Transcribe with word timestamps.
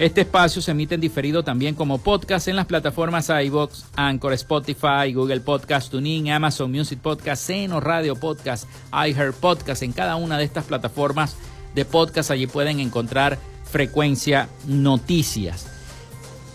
Este 0.00 0.22
espacio 0.22 0.62
se 0.62 0.70
emite 0.70 0.94
en 0.94 1.02
diferido 1.02 1.42
también 1.42 1.74
como 1.74 1.98
podcast 1.98 2.48
en 2.48 2.56
las 2.56 2.64
plataformas 2.64 3.28
iVoox, 3.28 3.84
Anchor, 3.96 4.32
Spotify, 4.32 5.12
Google 5.12 5.40
Podcast, 5.40 5.90
TuneIn, 5.90 6.30
Amazon 6.30 6.72
Music 6.72 7.00
Podcast, 7.00 7.42
Seno 7.42 7.80
Radio 7.80 8.16
Podcast, 8.16 8.66
iHeart 8.94 9.36
Podcast. 9.36 9.82
En 9.82 9.92
cada 9.92 10.16
una 10.16 10.38
de 10.38 10.44
estas 10.44 10.64
plataformas 10.64 11.36
de 11.74 11.84
podcast 11.84 12.30
allí 12.30 12.46
pueden 12.46 12.80
encontrar 12.80 13.38
Frecuencia 13.64 14.48
Noticias. 14.66 15.66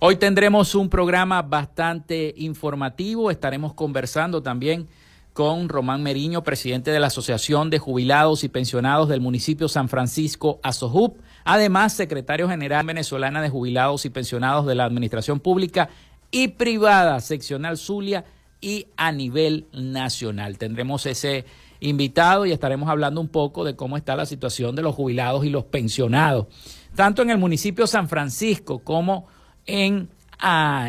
Hoy 0.00 0.14
tendremos 0.14 0.76
un 0.76 0.88
programa 0.88 1.42
bastante 1.42 2.32
informativo. 2.36 3.32
Estaremos 3.32 3.74
conversando 3.74 4.44
también 4.44 4.86
con 5.32 5.68
Román 5.68 6.04
Meriño, 6.04 6.44
presidente 6.44 6.92
de 6.92 7.00
la 7.00 7.08
Asociación 7.08 7.68
de 7.68 7.80
Jubilados 7.80 8.44
y 8.44 8.48
Pensionados 8.48 9.08
del 9.08 9.20
municipio 9.20 9.66
San 9.66 9.88
Francisco, 9.88 10.60
ASOJUP. 10.62 11.18
Además, 11.44 11.94
secretario 11.94 12.48
general 12.48 12.86
venezolana 12.86 13.42
de 13.42 13.48
Jubilados 13.48 14.04
y 14.04 14.10
Pensionados 14.10 14.66
de 14.66 14.76
la 14.76 14.84
Administración 14.84 15.40
Pública 15.40 15.88
y 16.30 16.46
Privada, 16.46 17.18
seccional 17.18 17.76
Zulia 17.76 18.24
y 18.60 18.86
a 18.96 19.10
nivel 19.10 19.66
nacional. 19.72 20.58
Tendremos 20.58 21.06
ese 21.06 21.44
invitado 21.80 22.46
y 22.46 22.52
estaremos 22.52 22.88
hablando 22.88 23.20
un 23.20 23.28
poco 23.28 23.64
de 23.64 23.74
cómo 23.74 23.96
está 23.96 24.14
la 24.14 24.26
situación 24.26 24.76
de 24.76 24.82
los 24.82 24.94
jubilados 24.94 25.44
y 25.44 25.50
los 25.50 25.64
pensionados, 25.64 26.46
tanto 26.94 27.22
en 27.22 27.30
el 27.30 27.38
municipio 27.38 27.88
San 27.88 28.08
Francisco 28.08 28.78
como 28.78 29.26
en, 29.68 30.08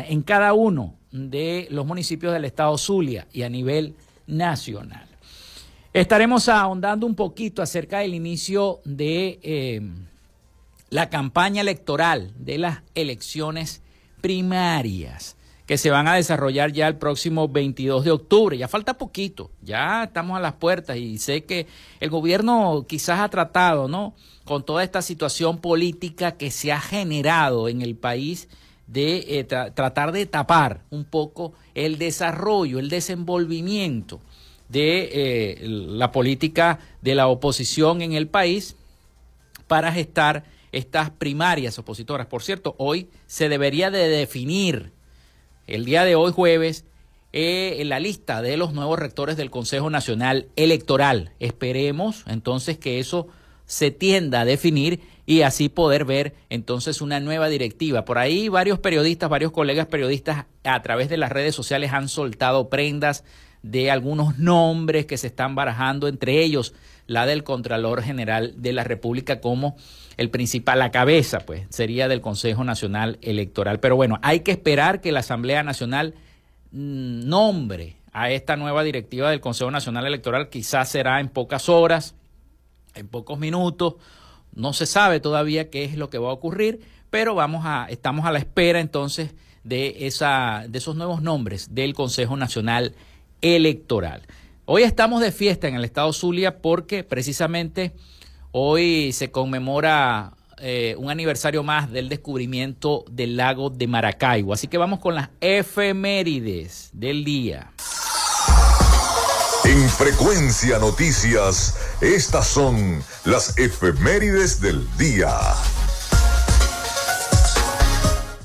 en 0.08 0.22
cada 0.22 0.54
uno 0.54 0.94
de 1.12 1.68
los 1.70 1.86
municipios 1.86 2.32
del 2.32 2.44
estado 2.44 2.76
Zulia 2.78 3.28
y 3.32 3.42
a 3.42 3.48
nivel 3.48 3.94
nacional. 4.26 5.06
Estaremos 5.92 6.48
ahondando 6.48 7.06
un 7.06 7.14
poquito 7.14 7.62
acerca 7.62 7.98
del 7.98 8.14
inicio 8.14 8.80
de 8.84 9.38
eh, 9.42 9.80
la 10.88 11.10
campaña 11.10 11.60
electoral 11.60 12.32
de 12.36 12.58
las 12.58 12.82
elecciones 12.94 13.82
primarias 14.20 15.36
que 15.66 15.78
se 15.78 15.90
van 15.90 16.08
a 16.08 16.14
desarrollar 16.14 16.72
ya 16.72 16.88
el 16.88 16.96
próximo 16.96 17.48
22 17.48 18.04
de 18.04 18.10
octubre. 18.10 18.58
Ya 18.58 18.66
falta 18.66 18.98
poquito, 18.98 19.52
ya 19.62 20.04
estamos 20.04 20.36
a 20.36 20.40
las 20.40 20.54
puertas 20.54 20.96
y 20.96 21.18
sé 21.18 21.44
que 21.44 21.68
el 22.00 22.10
gobierno 22.10 22.86
quizás 22.88 23.20
ha 23.20 23.28
tratado, 23.28 23.86
¿no? 23.86 24.14
Con 24.44 24.64
toda 24.64 24.82
esta 24.82 25.00
situación 25.00 25.58
política 25.58 26.32
que 26.32 26.50
se 26.50 26.72
ha 26.72 26.80
generado 26.80 27.68
en 27.68 27.82
el 27.82 27.94
país 27.94 28.48
de 28.92 29.38
eh, 29.38 29.44
tratar 29.44 30.10
de 30.10 30.26
tapar 30.26 30.82
un 30.90 31.04
poco 31.04 31.52
el 31.74 31.96
desarrollo, 31.98 32.80
el 32.80 32.88
desenvolvimiento 32.88 34.20
de 34.68 35.10
eh, 35.12 35.58
la 35.62 36.10
política 36.10 36.80
de 37.00 37.14
la 37.14 37.28
oposición 37.28 38.02
en 38.02 38.14
el 38.14 38.26
país 38.26 38.76
para 39.68 39.92
gestar 39.92 40.44
estas 40.72 41.10
primarias 41.10 41.78
opositoras. 41.78 42.26
Por 42.26 42.42
cierto, 42.42 42.74
hoy 42.78 43.08
se 43.26 43.48
debería 43.48 43.90
de 43.92 44.08
definir, 44.08 44.92
el 45.68 45.84
día 45.84 46.04
de 46.04 46.16
hoy 46.16 46.32
jueves, 46.32 46.84
eh, 47.32 47.80
la 47.86 48.00
lista 48.00 48.42
de 48.42 48.56
los 48.56 48.72
nuevos 48.72 48.98
rectores 48.98 49.36
del 49.36 49.50
Consejo 49.50 49.88
Nacional 49.88 50.48
Electoral. 50.56 51.32
Esperemos 51.38 52.24
entonces 52.26 52.76
que 52.76 52.98
eso 52.98 53.28
se 53.66 53.92
tienda 53.92 54.40
a 54.40 54.44
definir 54.44 55.00
y 55.30 55.42
así 55.42 55.68
poder 55.68 56.04
ver 56.04 56.34
entonces 56.48 57.00
una 57.00 57.20
nueva 57.20 57.48
directiva. 57.48 58.04
Por 58.04 58.18
ahí 58.18 58.48
varios 58.48 58.80
periodistas, 58.80 59.30
varios 59.30 59.52
colegas 59.52 59.86
periodistas 59.86 60.46
a 60.64 60.82
través 60.82 61.08
de 61.08 61.18
las 61.18 61.30
redes 61.30 61.54
sociales 61.54 61.92
han 61.92 62.08
soltado 62.08 62.68
prendas 62.68 63.22
de 63.62 63.92
algunos 63.92 64.38
nombres 64.40 65.06
que 65.06 65.16
se 65.16 65.28
están 65.28 65.54
barajando, 65.54 66.08
entre 66.08 66.42
ellos 66.42 66.74
la 67.06 67.26
del 67.26 67.44
Contralor 67.44 68.02
General 68.02 68.54
de 68.56 68.72
la 68.72 68.82
República 68.82 69.40
como 69.40 69.76
el 70.16 70.30
principal, 70.30 70.80
la 70.80 70.90
cabeza, 70.90 71.38
pues, 71.46 71.62
sería 71.68 72.08
del 72.08 72.20
Consejo 72.20 72.64
Nacional 72.64 73.20
Electoral. 73.22 73.78
Pero 73.78 73.94
bueno, 73.94 74.18
hay 74.22 74.40
que 74.40 74.50
esperar 74.50 75.00
que 75.00 75.12
la 75.12 75.20
Asamblea 75.20 75.62
Nacional 75.62 76.14
mm, 76.72 77.28
nombre 77.28 77.94
a 78.12 78.32
esta 78.32 78.56
nueva 78.56 78.82
directiva 78.82 79.30
del 79.30 79.40
Consejo 79.40 79.70
Nacional 79.70 80.08
Electoral. 80.08 80.48
Quizás 80.48 80.88
será 80.88 81.20
en 81.20 81.28
pocas 81.28 81.68
horas, 81.68 82.16
en 82.96 83.06
pocos 83.06 83.38
minutos. 83.38 83.94
No 84.54 84.72
se 84.72 84.86
sabe 84.86 85.20
todavía 85.20 85.70
qué 85.70 85.84
es 85.84 85.96
lo 85.96 86.10
que 86.10 86.18
va 86.18 86.30
a 86.30 86.34
ocurrir, 86.34 86.80
pero 87.10 87.34
vamos 87.34 87.62
a, 87.64 87.86
estamos 87.88 88.26
a 88.26 88.32
la 88.32 88.38
espera 88.38 88.80
entonces 88.80 89.34
de, 89.64 90.06
esa, 90.06 90.64
de 90.68 90.78
esos 90.78 90.96
nuevos 90.96 91.22
nombres 91.22 91.74
del 91.74 91.94
Consejo 91.94 92.36
Nacional 92.36 92.94
Electoral. 93.40 94.22
Hoy 94.64 94.82
estamos 94.82 95.20
de 95.20 95.32
fiesta 95.32 95.68
en 95.68 95.74
el 95.74 95.84
estado 95.84 96.12
Zulia 96.12 96.58
porque 96.58 97.04
precisamente 97.04 97.92
hoy 98.52 99.12
se 99.12 99.30
conmemora 99.30 100.34
eh, 100.58 100.94
un 100.98 101.10
aniversario 101.10 101.62
más 101.62 101.90
del 101.90 102.08
descubrimiento 102.08 103.04
del 103.10 103.36
lago 103.36 103.70
de 103.70 103.86
Maracaibo. 103.86 104.52
Así 104.52 104.68
que 104.68 104.78
vamos 104.78 105.00
con 105.00 105.14
las 105.14 105.30
efemérides 105.40 106.90
del 106.92 107.24
día. 107.24 107.72
En 109.64 109.88
Frecuencia 109.88 110.78
Noticias, 110.78 111.76
estas 112.00 112.46
son 112.46 113.02
las 113.24 113.58
efemérides 113.58 114.60
del 114.60 114.86
día. 114.96 115.28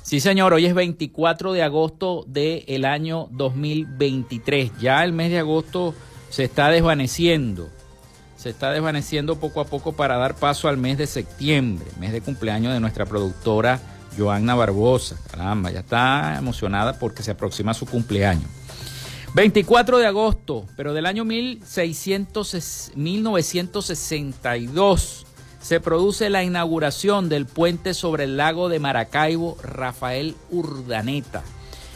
Sí, 0.03 0.19
señor, 0.19 0.53
hoy 0.53 0.65
es 0.65 0.73
24 0.73 1.53
de 1.53 1.63
agosto 1.63 2.25
del 2.27 2.85
año 2.85 3.27
2023. 3.31 4.71
Ya 4.79 5.03
el 5.03 5.13
mes 5.13 5.31
de 5.31 5.39
agosto 5.39 5.95
se 6.29 6.43
está 6.43 6.69
desvaneciendo. 6.69 7.69
Se 8.35 8.49
está 8.49 8.71
desvaneciendo 8.71 9.39
poco 9.39 9.61
a 9.61 9.65
poco 9.65 9.93
para 9.93 10.17
dar 10.17 10.35
paso 10.35 10.67
al 10.67 10.77
mes 10.77 10.97
de 10.97 11.07
septiembre, 11.07 11.87
mes 11.99 12.11
de 12.11 12.21
cumpleaños 12.21 12.73
de 12.73 12.79
nuestra 12.81 13.05
productora 13.05 13.79
Joanna 14.17 14.53
Barbosa. 14.53 15.17
Caramba, 15.31 15.71
ya 15.71 15.79
está 15.79 16.37
emocionada 16.37 16.99
porque 16.99 17.23
se 17.23 17.31
aproxima 17.31 17.73
su 17.73 17.85
cumpleaños. 17.85 18.49
24 19.35 19.97
de 19.97 20.07
agosto, 20.07 20.65
pero 20.77 20.93
del 20.93 21.05
año 21.05 21.25
1600, 21.25 22.93
1962 22.95 25.25
se 25.59 25.81
produce 25.81 26.29
la 26.29 26.45
inauguración 26.45 27.27
del 27.27 27.45
puente 27.45 27.93
sobre 27.93 28.23
el 28.23 28.37
lago 28.37 28.69
de 28.69 28.79
Maracaibo 28.79 29.57
Rafael 29.61 30.35
Urdaneta. 30.51 31.43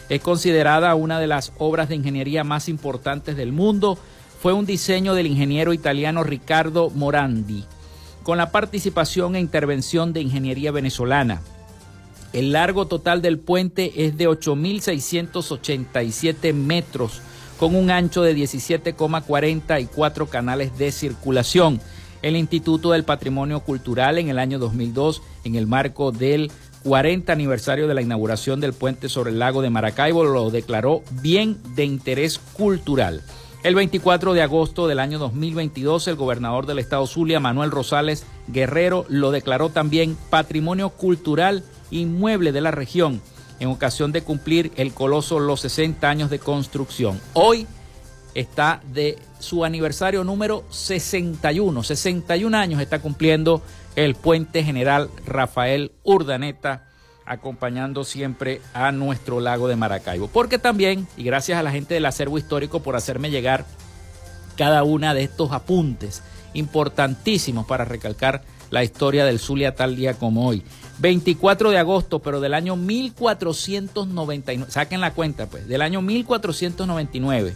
Es 0.09 0.19
considerada 0.19 0.93
una 0.95 1.21
de 1.21 1.27
las 1.27 1.53
obras 1.59 1.87
de 1.87 1.95
ingeniería 1.95 2.43
más 2.43 2.67
importantes 2.67 3.37
del 3.37 3.53
mundo. 3.53 3.97
Fue 4.41 4.51
un 4.51 4.65
diseño 4.65 5.13
del 5.13 5.27
ingeniero 5.27 5.71
italiano 5.71 6.25
Ricardo 6.25 6.89
Morandi, 6.89 7.63
con 8.23 8.37
la 8.37 8.51
participación 8.51 9.37
e 9.37 9.39
intervención 9.39 10.11
de 10.11 10.19
ingeniería 10.19 10.73
venezolana. 10.73 11.41
El 12.33 12.51
largo 12.51 12.85
total 12.85 13.23
del 13.23 13.39
puente 13.39 14.05
es 14.05 14.17
de 14.17 14.27
8.687 14.27 16.53
metros, 16.53 17.21
con 17.59 17.75
un 17.75 17.91
ancho 17.91 18.23
de 18.23 18.35
17,44 18.35 20.29
canales 20.29 20.77
de 20.77 20.91
circulación 20.91 21.81
el 22.21 22.35
Instituto 22.35 22.91
del 22.91 23.03
Patrimonio 23.03 23.59
Cultural 23.59 24.17
en 24.17 24.29
el 24.29 24.39
año 24.39 24.59
2002 24.59 25.21
en 25.43 25.55
el 25.55 25.67
marco 25.67 26.11
del 26.11 26.51
40 26.83 27.31
aniversario 27.31 27.87
de 27.87 27.93
la 27.93 28.01
inauguración 28.01 28.61
del 28.61 28.73
puente 28.73 29.09
sobre 29.09 29.31
el 29.31 29.39
lago 29.39 29.61
de 29.61 29.69
Maracaibo 29.69 30.23
lo 30.23 30.49
declaró 30.49 31.03
bien 31.21 31.57
de 31.75 31.83
interés 31.83 32.39
cultural. 32.53 33.21
El 33.63 33.75
24 33.75 34.33
de 34.33 34.41
agosto 34.41 34.87
del 34.87 34.99
año 34.99 35.19
2022 35.19 36.07
el 36.07 36.15
gobernador 36.15 36.65
del 36.65 36.79
estado 36.79 37.05
Zulia, 37.07 37.41
Manuel 37.41 37.71
Rosales 37.71 38.25
Guerrero, 38.47 39.05
lo 39.09 39.31
declaró 39.31 39.69
también 39.69 40.17
patrimonio 40.29 40.89
cultural 40.91 41.63
inmueble 41.91 42.53
de 42.53 42.61
la 42.61 42.71
región 42.71 43.21
en 43.59 43.69
ocasión 43.69 44.11
de 44.11 44.21
cumplir 44.21 44.71
el 44.75 44.93
coloso 44.93 45.39
los 45.39 45.61
60 45.61 46.09
años 46.09 46.29
de 46.29 46.39
construcción. 46.39 47.19
Hoy 47.33 47.67
está 48.33 48.81
de 48.91 49.17
su 49.39 49.65
aniversario 49.65 50.23
número 50.23 50.63
61. 50.69 51.83
61 51.83 52.57
años 52.57 52.81
está 52.81 52.99
cumpliendo 52.99 53.61
el 53.95 54.15
puente 54.15 54.63
general 54.63 55.09
Rafael 55.25 55.91
Urdaneta, 56.03 56.85
acompañando 57.25 58.03
siempre 58.03 58.61
a 58.73 58.91
nuestro 58.91 59.39
lago 59.39 59.67
de 59.67 59.75
Maracaibo. 59.75 60.27
Porque 60.27 60.57
también, 60.57 61.07
y 61.17 61.23
gracias 61.23 61.59
a 61.59 61.63
la 61.63 61.71
gente 61.71 61.93
del 61.93 62.05
acervo 62.05 62.37
histórico 62.37 62.81
por 62.81 62.95
hacerme 62.95 63.29
llegar 63.29 63.65
cada 64.57 64.83
una 64.83 65.13
de 65.13 65.23
estos 65.23 65.51
apuntes 65.51 66.23
importantísimos 66.53 67.65
para 67.65 67.85
recalcar 67.85 68.43
la 68.71 68.83
historia 68.83 69.25
del 69.25 69.39
Zulia 69.39 69.75
tal 69.75 69.95
día 69.95 70.15
como 70.15 70.47
hoy. 70.47 70.63
24 70.99 71.71
de 71.71 71.77
agosto, 71.77 72.19
pero 72.19 72.39
del 72.39 72.53
año 72.53 72.75
1499, 72.75 74.71
saquen 74.71 75.01
la 75.01 75.13
cuenta 75.13 75.47
pues, 75.47 75.67
del 75.67 75.81
año 75.81 76.01
1499 76.01 77.55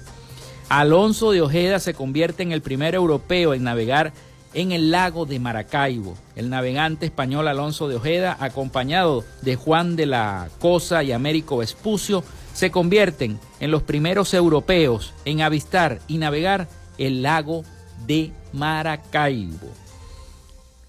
Alonso 0.70 1.32
de 1.32 1.42
Ojeda 1.42 1.80
se 1.80 1.94
convierte 1.94 2.44
en 2.44 2.52
el 2.52 2.62
primer 2.62 2.96
europeo 2.96 3.54
en 3.54 3.64
navegar 3.64 4.14
en 4.56 4.72
el 4.72 4.92
lago 4.92 5.26
de 5.26 5.40
Maracaibo. 5.40 6.16
El 6.36 6.50
navegante 6.50 7.06
español 7.06 7.48
Alonso 7.48 7.88
de 7.88 7.96
Ojeda, 7.96 8.38
acompañado 8.40 9.24
de 9.42 9.56
Juan 9.56 9.96
de 9.96 10.06
la 10.06 10.50
Cosa 10.60 11.04
y 11.04 11.12
Américo 11.12 11.58
Vespucio, 11.58 12.24
se 12.54 12.72
convierten 12.72 13.40
en 13.60 13.72
los 13.72 13.84
primeros 13.84 14.34
europeos 14.34 15.14
en 15.26 15.42
avistar 15.42 16.00
y 16.08 16.18
navegar 16.18 16.68
el 16.98 17.24
lago 17.24 17.64
de 18.08 18.32
Maracaibo. 18.52 19.70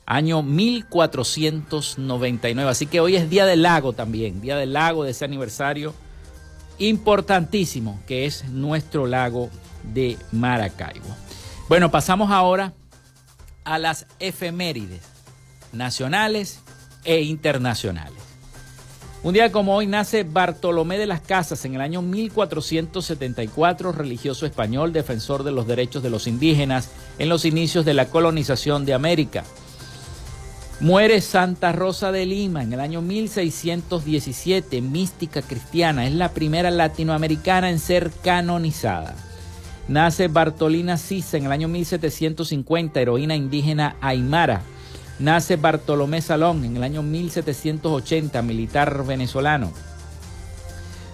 Año 0.06 0.42
1499. 0.42 2.70
Así 2.70 2.86
que 2.86 3.00
hoy 3.00 3.16
es 3.16 3.30
Día 3.30 3.46
del 3.46 3.62
Lago 3.62 3.92
también, 3.92 4.40
Día 4.40 4.56
del 4.56 4.72
Lago 4.72 5.04
de 5.04 5.12
ese 5.12 5.24
aniversario 5.24 5.94
importantísimo 6.78 8.00
que 8.06 8.26
es 8.26 8.48
nuestro 8.48 9.06
lago 9.06 9.50
de 9.82 10.16
Maracaibo. 10.32 11.06
Bueno, 11.68 11.90
pasamos 11.90 12.30
ahora 12.30 12.74
a 13.64 13.78
las 13.78 14.06
efemérides 14.18 15.02
nacionales 15.72 16.60
e 17.04 17.22
internacionales. 17.22 18.22
Un 19.22 19.32
día 19.32 19.50
como 19.50 19.74
hoy 19.74 19.86
nace 19.86 20.22
Bartolomé 20.22 20.98
de 20.98 21.06
las 21.06 21.22
Casas 21.22 21.64
en 21.64 21.74
el 21.74 21.80
año 21.80 22.02
1474, 22.02 23.92
religioso 23.92 24.44
español, 24.44 24.92
defensor 24.92 25.44
de 25.44 25.52
los 25.52 25.66
derechos 25.66 26.02
de 26.02 26.10
los 26.10 26.26
indígenas 26.26 26.90
en 27.18 27.30
los 27.30 27.46
inicios 27.46 27.86
de 27.86 27.94
la 27.94 28.10
colonización 28.10 28.84
de 28.84 28.92
América. 28.92 29.44
Muere 30.80 31.20
Santa 31.20 31.70
Rosa 31.70 32.10
de 32.10 32.26
Lima 32.26 32.62
en 32.64 32.72
el 32.72 32.80
año 32.80 33.00
1617, 33.00 34.80
mística 34.82 35.40
cristiana, 35.40 36.04
es 36.04 36.12
la 36.12 36.30
primera 36.30 36.72
latinoamericana 36.72 37.70
en 37.70 37.78
ser 37.78 38.10
canonizada. 38.24 39.14
Nace 39.86 40.26
Bartolina 40.26 40.96
Sisa 40.96 41.36
en 41.36 41.46
el 41.46 41.52
año 41.52 41.68
1750, 41.68 43.00
heroína 43.00 43.36
indígena 43.36 43.96
aymara. 44.00 44.62
Nace 45.20 45.54
Bartolomé 45.56 46.20
Salón 46.20 46.64
en 46.64 46.76
el 46.76 46.82
año 46.82 47.02
1780, 47.02 48.42
militar 48.42 49.06
venezolano. 49.06 49.70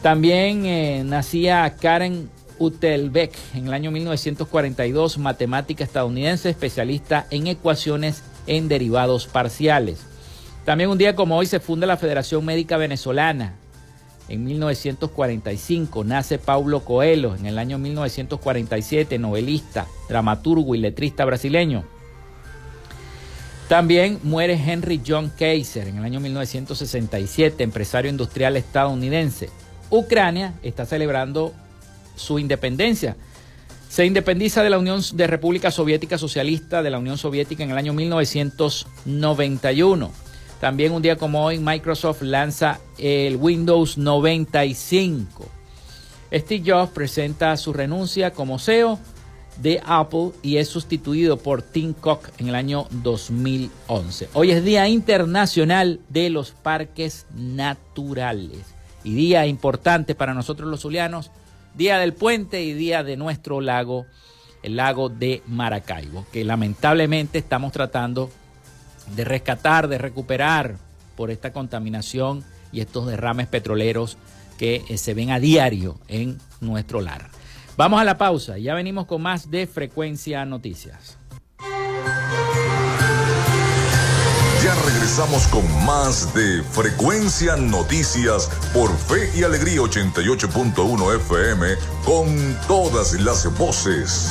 También 0.01 0.67
eh, 0.67 1.03
nacía 1.05 1.75
Karen 1.81 2.31
Utelbeck 2.61 3.35
en 3.55 3.67
el 3.67 3.75
año 3.75 3.91
1942, 3.91 5.19
matemática 5.19 5.83
estadounidense, 5.83 6.51
especialista 6.51 7.27
en 7.31 7.49
ecuaciones 7.49 8.23
en 8.47 8.69
derivados 8.69 9.27
parciales. 9.27 10.07
También 10.65 10.91
un 10.91 10.99
día 10.99 11.17
como 11.17 11.37
hoy 11.37 11.47
se 11.47 11.59
funda 11.59 11.89
la 11.89 11.97
Federación 11.97 12.45
Médica 12.45 12.77
Venezolana, 12.77 13.57
en 14.29 14.45
1945 14.45 16.05
nace 16.05 16.39
Paulo 16.39 16.81
Coelho, 16.81 17.37
en 17.37 17.47
el 17.47 17.59
año 17.59 17.79
1947 17.79 19.19
novelista, 19.19 19.87
dramaturgo 20.09 20.75
y 20.75 20.79
letrista 20.79 21.25
brasileño. 21.25 21.85
También 23.69 24.19
muere 24.23 24.55
Henry 24.55 25.01
John 25.07 25.31
Kaiser 25.37 25.89
en 25.89 25.99
el 25.99 26.05
año 26.05 26.21
1967, 26.21 27.63
empresario 27.63 28.11
industrial 28.11 28.57
estadounidense. 28.57 29.51
Ucrania 29.91 30.55
está 30.63 30.87
celebrando 30.87 31.53
su 32.17 32.39
independencia. 32.39 33.17
Se 33.89 34.05
independiza 34.05 34.63
de 34.63 34.71
la 34.71 34.79
Unión 34.79 35.03
de 35.15 35.27
República 35.27 35.71
Soviética 35.71 36.19
Socialista 36.19 36.83
de 36.83 36.91
la 36.91 36.99
Unión 36.99 37.17
Soviética 37.17 37.63
en 37.63 37.71
el 37.71 37.79
año 37.79 37.93
1991. 37.93 40.24
También 40.65 40.93
un 40.93 41.03
día 41.03 41.17
como 41.17 41.45
hoy 41.45 41.59
Microsoft 41.59 42.23
lanza 42.23 42.81
el 42.97 43.37
Windows 43.37 43.99
95. 43.99 45.47
Steve 46.33 46.63
Jobs 46.67 46.91
presenta 46.91 47.55
su 47.59 47.75
renuncia 47.75 48.31
como 48.31 48.59
CEO 48.59 48.99
de 49.59 49.83
Apple 49.85 50.31
y 50.41 50.57
es 50.57 50.69
sustituido 50.69 51.37
por 51.37 51.61
Tim 51.61 51.93
Cook 51.93 52.31
en 52.39 52.49
el 52.49 52.55
año 52.55 52.87
2011. 53.03 54.31
Hoy 54.33 54.53
es 54.53 54.65
Día 54.65 54.89
Internacional 54.89 56.01
de 56.09 56.31
los 56.31 56.53
Parques 56.53 57.27
Naturales 57.35 58.75
y 59.05 59.13
día 59.13 59.47
importante 59.47 60.15
para 60.15 60.33
nosotros 60.33 60.71
los 60.71 60.81
zulianos, 60.81 61.31
Día 61.75 61.99
del 61.99 62.15
Puente 62.15 62.63
y 62.63 62.73
Día 62.73 63.05
de 63.05 63.19
nuestro 63.19 63.61
lago, 63.61 64.07
el 64.63 64.77
lago 64.77 65.11
de 65.11 65.43
Maracaibo, 65.47 66.25
que 66.33 66.43
lamentablemente 66.43 67.37
estamos 67.37 67.71
tratando 67.71 68.31
de 69.15 69.25
rescatar, 69.25 69.89
de 69.89 69.99
recuperar 69.99 70.77
por 71.17 71.31
esta 71.31 71.53
contaminación 71.53 72.45
y 72.73 72.81
estos 72.81 73.07
derrames 73.07 73.47
petroleros 73.47 74.19
que 74.59 74.85
eh, 74.89 74.99
se 74.99 75.15
ven 75.15 75.31
a 75.31 75.41
diario 75.41 75.99
en 76.09 76.39
nuestro 76.61 77.01
lar. 77.01 77.31
Vamos 77.77 78.01
a 78.01 78.05
la 78.05 78.19
pausa, 78.19 78.59
ya 78.59 78.75
venimos 78.75 79.07
con 79.07 79.23
más 79.23 79.51
de 79.51 79.67
Frecuencia 79.67 80.45
Noticias. 80.45 81.19
Ya 84.63 84.75
regresamos 84.87 85.47
con 85.49 85.65
más 85.85 86.33
de 86.35 86.63
Frecuencia 86.63 87.57
Noticias 87.57 88.49
por 88.73 88.97
Fe 88.97 89.31
y 89.37 89.43
Alegría 89.43 89.81
88.1 89.81 91.17
FM 91.17 91.67
con 92.05 92.57
todas 92.67 93.13
las 93.21 93.47
voces. 93.59 94.31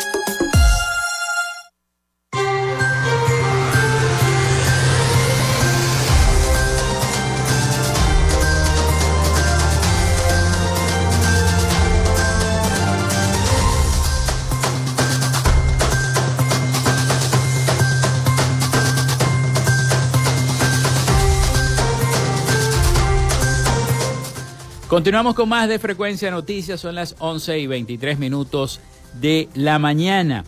Continuamos 24.91 25.35
con 25.35 25.47
más 25.47 25.69
de 25.69 25.79
Frecuencia 25.79 26.29
Noticias, 26.31 26.81
son 26.81 26.95
las 26.95 27.15
11 27.19 27.59
y 27.59 27.65
23 27.65 28.19
minutos 28.19 28.81
de 29.21 29.47
la 29.53 29.79
mañana. 29.79 30.43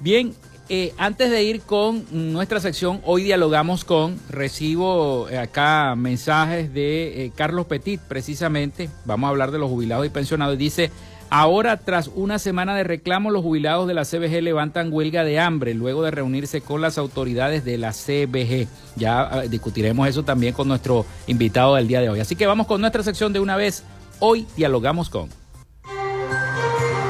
Bien, 0.00 0.34
eh, 0.68 0.92
antes 0.98 1.30
de 1.30 1.44
ir 1.44 1.62
con 1.62 2.04
nuestra 2.34 2.60
sección, 2.60 3.00
hoy 3.06 3.22
dialogamos 3.22 3.86
con, 3.86 4.20
recibo 4.28 5.30
eh, 5.30 5.38
acá 5.38 5.94
mensajes 5.96 6.74
de 6.74 7.24
eh, 7.24 7.32
Carlos 7.34 7.64
Petit, 7.64 8.02
precisamente, 8.02 8.90
vamos 9.06 9.28
a 9.28 9.30
hablar 9.30 9.50
de 9.50 9.58
los 9.58 9.70
jubilados 9.70 10.04
y 10.04 10.10
pensionados, 10.10 10.58
dice, 10.58 10.90
Ahora, 11.30 11.76
tras 11.76 12.10
una 12.14 12.38
semana 12.38 12.74
de 12.74 12.84
reclamo, 12.84 13.30
los 13.30 13.42
jubilados 13.42 13.86
de 13.86 13.92
la 13.92 14.04
CBG 14.04 14.42
levantan 14.42 14.90
huelga 14.90 15.24
de 15.24 15.38
hambre 15.38 15.74
luego 15.74 16.02
de 16.02 16.10
reunirse 16.10 16.62
con 16.62 16.80
las 16.80 16.96
autoridades 16.96 17.64
de 17.64 17.76
la 17.76 17.92
CBG. 17.92 18.66
Ya 18.96 19.20
ah, 19.20 19.42
discutiremos 19.42 20.08
eso 20.08 20.22
también 20.22 20.54
con 20.54 20.68
nuestro 20.68 21.04
invitado 21.26 21.74
del 21.74 21.86
día 21.86 22.00
de 22.00 22.08
hoy. 22.08 22.20
Así 22.20 22.34
que 22.34 22.46
vamos 22.46 22.66
con 22.66 22.80
nuestra 22.80 23.02
sección 23.02 23.34
de 23.34 23.40
una 23.40 23.56
vez. 23.56 23.84
Hoy 24.20 24.46
dialogamos 24.56 25.10
con... 25.10 25.28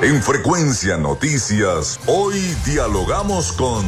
En 0.02 0.22
Frecuencia 0.22 0.96
Noticias, 0.96 2.00
hoy 2.07 2.40
dialogamos 2.64 3.52
con... 3.52 3.85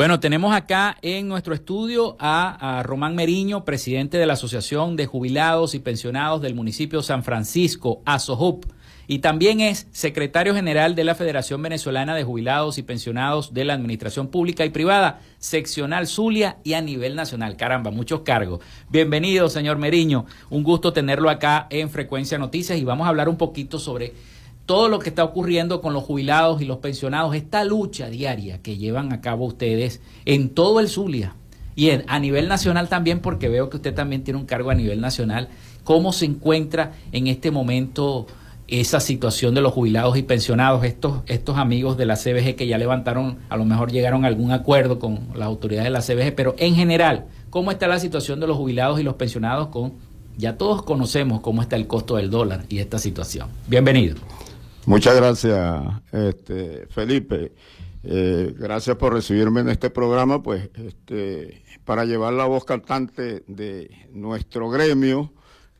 Bueno, 0.00 0.18
tenemos 0.18 0.54
acá 0.54 0.96
en 1.02 1.28
nuestro 1.28 1.52
estudio 1.52 2.16
a, 2.18 2.82
Román 2.86 3.14
Meriño, 3.14 3.66
presidente 3.66 4.16
de 4.16 4.24
la 4.24 4.32
Asociación 4.32 4.96
de 4.96 5.04
Jubilados 5.04 5.74
y 5.74 5.78
Pensionados 5.78 6.40
del 6.40 6.54
municipio 6.54 7.02
San 7.02 7.22
Francisco, 7.22 8.00
ASOJUP, 8.06 8.64
y 9.06 9.18
también 9.18 9.60
es 9.60 9.88
secretario 9.90 10.54
general 10.54 10.94
de 10.94 11.04
la 11.04 11.14
Federación 11.14 11.60
Venezolana 11.60 12.14
de 12.14 12.24
Jubilados 12.24 12.78
y 12.78 12.82
Pensionados 12.82 13.52
de 13.52 13.66
la 13.66 13.74
Administración 13.74 14.28
Pública 14.28 14.64
y 14.64 14.70
Privada, 14.70 15.20
seccional 15.38 16.06
Zulia 16.06 16.56
y 16.64 16.72
a 16.72 16.80
nivel 16.80 17.14
nacional. 17.14 17.58
Caramba, 17.58 17.90
muchos 17.90 18.20
cargos. 18.20 18.60
Bienvenido, 18.88 19.50
señor 19.50 19.76
Meriño. 19.76 20.24
Un 20.48 20.62
gusto 20.62 20.94
tenerlo 20.94 21.28
acá 21.28 21.66
en 21.68 21.90
Frecuencia 21.90 22.38
Noticias 22.38 22.78
y 22.78 22.84
vamos 22.84 23.04
a 23.04 23.10
hablar 23.10 23.28
un 23.28 23.36
poquito 23.36 23.78
sobre 23.78 24.14
todo 24.70 24.88
lo 24.88 25.00
que 25.00 25.08
está 25.08 25.24
ocurriendo 25.24 25.80
con 25.80 25.94
los 25.94 26.04
jubilados 26.04 26.62
y 26.62 26.64
los 26.64 26.78
pensionados, 26.78 27.34
esta 27.34 27.64
lucha 27.64 28.08
diaria 28.08 28.62
que 28.62 28.76
llevan 28.76 29.12
a 29.12 29.20
cabo 29.20 29.46
ustedes 29.46 30.00
en 30.26 30.50
todo 30.50 30.78
el 30.78 30.86
Zulia, 30.86 31.34
Y 31.74 31.90
a 31.90 32.18
nivel 32.20 32.46
nacional 32.46 32.88
también, 32.88 33.18
porque 33.18 33.48
veo 33.48 33.68
que 33.68 33.78
usted 33.78 33.92
también 33.92 34.22
tiene 34.22 34.38
un 34.38 34.46
cargo 34.46 34.70
a 34.70 34.76
nivel 34.76 35.00
nacional, 35.00 35.48
¿cómo 35.82 36.12
se 36.12 36.26
encuentra 36.26 36.92
en 37.10 37.26
este 37.26 37.50
momento 37.50 38.28
esa 38.68 39.00
situación 39.00 39.56
de 39.56 39.60
los 39.60 39.72
jubilados 39.72 40.16
y 40.16 40.22
pensionados, 40.22 40.84
estos, 40.84 41.22
estos 41.26 41.58
amigos 41.58 41.96
de 41.96 42.06
la 42.06 42.14
CBG 42.14 42.54
que 42.54 42.68
ya 42.68 42.78
levantaron, 42.78 43.38
a 43.48 43.56
lo 43.56 43.64
mejor 43.64 43.90
llegaron 43.90 44.24
a 44.24 44.28
algún 44.28 44.52
acuerdo 44.52 45.00
con 45.00 45.30
las 45.34 45.48
autoridades 45.48 45.86
de 45.86 45.90
la 45.90 46.00
CBG, 46.00 46.36
pero 46.36 46.54
en 46.58 46.76
general, 46.76 47.26
¿cómo 47.50 47.72
está 47.72 47.88
la 47.88 47.98
situación 47.98 48.38
de 48.38 48.46
los 48.46 48.56
jubilados 48.56 49.00
y 49.00 49.02
los 49.02 49.14
pensionados 49.14 49.66
con, 49.66 49.94
ya 50.38 50.56
todos 50.56 50.84
conocemos 50.84 51.40
cómo 51.40 51.60
está 51.60 51.74
el 51.74 51.88
costo 51.88 52.14
del 52.14 52.30
dólar 52.30 52.66
y 52.68 52.78
esta 52.78 53.00
situación? 53.00 53.48
Bienvenido. 53.66 54.14
Muchas 54.86 55.16
gracias, 55.16 55.82
este, 56.12 56.86
Felipe. 56.88 57.52
Eh, 58.02 58.54
gracias 58.58 58.96
por 58.96 59.12
recibirme 59.12 59.60
en 59.60 59.68
este 59.68 59.90
programa, 59.90 60.42
pues, 60.42 60.70
este, 60.74 61.62
para 61.84 62.04
llevar 62.04 62.32
la 62.32 62.46
voz 62.46 62.64
cantante 62.64 63.44
de 63.46 63.90
nuestro 64.12 64.70
gremio, 64.70 65.32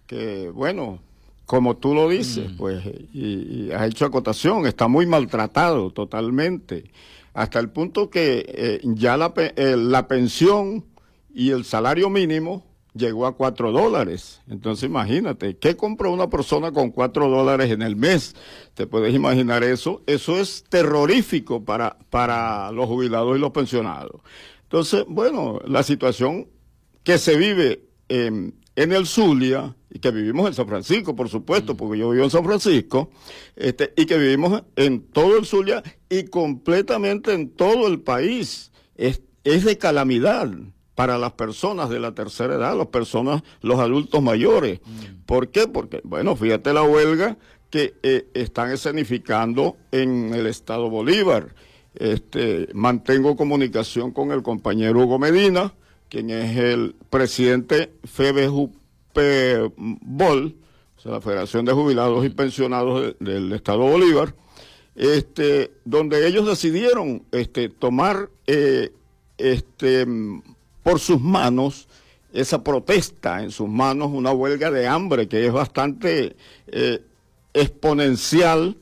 que, 0.06 0.50
bueno, 0.50 1.00
como 1.46 1.78
tú 1.78 1.94
lo 1.94 2.08
dices, 2.08 2.52
mm. 2.52 2.56
pues, 2.56 2.84
y, 3.12 3.70
has 3.72 3.88
hecho 3.88 4.04
acotación, 4.04 4.66
está 4.66 4.86
muy 4.86 5.06
maltratado 5.06 5.90
totalmente, 5.92 6.90
hasta 7.32 7.58
el 7.58 7.70
punto 7.70 8.10
que 8.10 8.44
eh, 8.46 8.80
ya 8.84 9.16
la, 9.16 9.32
eh, 9.36 9.76
la 9.78 10.06
pensión 10.06 10.84
y 11.32 11.50
el 11.50 11.64
salario 11.64 12.10
mínimo 12.10 12.69
llegó 12.94 13.26
a 13.26 13.36
cuatro 13.36 13.72
dólares. 13.72 14.40
Entonces 14.48 14.84
imagínate, 14.84 15.56
¿qué 15.56 15.76
compra 15.76 16.08
una 16.08 16.28
persona 16.28 16.72
con 16.72 16.90
cuatro 16.90 17.28
dólares 17.28 17.70
en 17.70 17.82
el 17.82 17.96
mes? 17.96 18.34
¿Te 18.74 18.86
puedes 18.86 19.14
imaginar 19.14 19.62
eso? 19.64 20.02
Eso 20.06 20.38
es 20.38 20.64
terrorífico 20.68 21.64
para, 21.64 21.98
para 22.10 22.70
los 22.72 22.86
jubilados 22.86 23.36
y 23.36 23.40
los 23.40 23.50
pensionados. 23.50 24.20
Entonces, 24.62 25.04
bueno, 25.08 25.60
la 25.66 25.82
situación 25.82 26.48
que 27.02 27.18
se 27.18 27.36
vive 27.36 27.88
en, 28.08 28.54
en 28.76 28.92
el 28.92 29.06
Zulia, 29.06 29.74
y 29.92 29.98
que 29.98 30.10
vivimos 30.10 30.46
en 30.46 30.54
San 30.54 30.68
Francisco, 30.68 31.16
por 31.16 31.28
supuesto, 31.28 31.76
porque 31.76 31.98
yo 31.98 32.10
vivo 32.10 32.24
en 32.24 32.30
San 32.30 32.44
Francisco, 32.44 33.10
este, 33.56 33.92
y 33.96 34.06
que 34.06 34.16
vivimos 34.16 34.62
en 34.76 35.02
todo 35.02 35.36
el 35.36 35.46
Zulia 35.46 35.82
y 36.08 36.24
completamente 36.24 37.32
en 37.32 37.50
todo 37.50 37.88
el 37.88 38.00
país, 38.00 38.70
es, 38.94 39.22
es 39.42 39.64
de 39.64 39.78
calamidad 39.78 40.48
para 41.00 41.16
las 41.16 41.32
personas 41.32 41.88
de 41.88 41.98
la 41.98 42.12
tercera 42.12 42.56
edad, 42.56 42.76
las 42.76 42.88
personas, 42.88 43.42
los 43.62 43.78
adultos 43.78 44.22
mayores. 44.22 44.80
Mm. 44.84 45.24
¿Por 45.24 45.48
qué? 45.48 45.66
Porque, 45.66 46.02
bueno, 46.04 46.36
fíjate 46.36 46.74
la 46.74 46.82
huelga 46.82 47.38
que 47.70 47.94
eh, 48.02 48.26
están 48.34 48.70
escenificando 48.70 49.78
en 49.92 50.34
el 50.34 50.46
Estado 50.46 50.90
Bolívar. 50.90 51.54
Este, 51.94 52.68
mantengo 52.74 53.34
comunicación 53.34 54.10
con 54.10 54.30
el 54.30 54.42
compañero 54.42 55.00
Hugo 55.00 55.18
Medina, 55.18 55.72
quien 56.10 56.28
es 56.28 56.54
el 56.58 56.94
presidente 57.08 57.94
FEBEJUPEBOL, 58.04 60.54
o 60.98 61.00
sea, 61.00 61.12
la 61.12 61.22
Federación 61.22 61.64
de 61.64 61.72
Jubilados 61.72 62.26
y 62.26 62.28
Pensionados 62.28 63.14
del 63.20 63.50
Estado 63.54 63.78
Bolívar, 63.78 64.34
este, 64.96 65.70
donde 65.86 66.26
ellos 66.26 66.46
decidieron 66.46 67.22
este, 67.32 67.70
tomar 67.70 68.28
eh, 68.46 68.92
este, 69.38 70.06
por 70.82 71.00
sus 71.00 71.20
manos 71.20 71.88
esa 72.32 72.62
protesta, 72.62 73.42
en 73.42 73.50
sus 73.50 73.68
manos 73.68 74.10
una 74.12 74.32
huelga 74.32 74.70
de 74.70 74.86
hambre 74.86 75.28
que 75.28 75.46
es 75.46 75.52
bastante 75.52 76.36
eh, 76.68 77.02
exponencial 77.52 78.76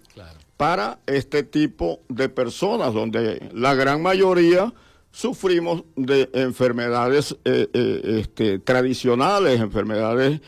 para 0.57 0.99
este 1.07 1.45
tipo 1.45 2.01
de 2.09 2.29
personas, 2.29 2.93
donde 2.93 3.49
la 3.55 3.75
gran 3.75 4.03
mayoría 4.03 4.75
sufrimos 5.13 5.85
de 5.95 6.29
enfermedades 6.33 7.37
eh, 7.45 7.69
eh, 7.73 8.21
este, 8.21 8.59
tradicionales, 8.59 9.61
enfermedades 9.61 10.41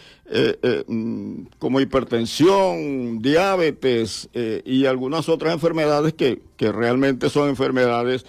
mm, 0.89 1.43
como 1.59 1.81
hipertensión, 1.81 3.21
diabetes 3.21 4.29
y 4.65 4.87
algunas 4.87 5.29
otras 5.29 5.55
enfermedades 5.55 6.13
que, 6.13 6.43
que 6.57 6.73
realmente 6.73 7.31
son 7.31 7.49
enfermedades 7.49 8.27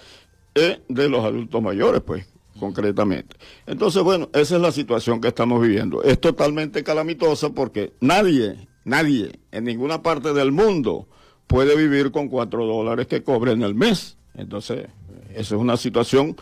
de 0.54 1.08
los 1.08 1.24
adultos 1.24 1.62
mayores, 1.62 2.02
pues 2.02 2.31
concretamente. 2.62 3.34
Entonces, 3.66 4.04
bueno, 4.04 4.30
esa 4.34 4.54
es 4.54 4.62
la 4.62 4.70
situación 4.70 5.20
que 5.20 5.26
estamos 5.26 5.60
viviendo. 5.60 6.00
Es 6.04 6.20
totalmente 6.20 6.84
calamitosa 6.84 7.50
porque 7.50 7.92
nadie, 8.00 8.68
nadie 8.84 9.40
en 9.50 9.64
ninguna 9.64 10.00
parte 10.00 10.32
del 10.32 10.52
mundo 10.52 11.08
puede 11.48 11.74
vivir 11.74 12.12
con 12.12 12.28
cuatro 12.28 12.64
dólares 12.64 13.08
que 13.08 13.24
cobre 13.24 13.50
en 13.50 13.62
el 13.62 13.74
mes. 13.74 14.16
Entonces, 14.34 14.86
esa 15.30 15.56
es 15.56 15.60
una 15.60 15.76
situación 15.76 16.36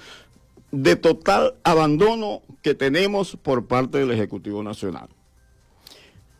de 0.70 0.94
total 0.96 1.54
abandono 1.64 2.42
que 2.60 2.74
tenemos 2.74 3.38
por 3.40 3.66
parte 3.66 3.96
del 3.96 4.10
Ejecutivo 4.10 4.62
Nacional. 4.62 5.08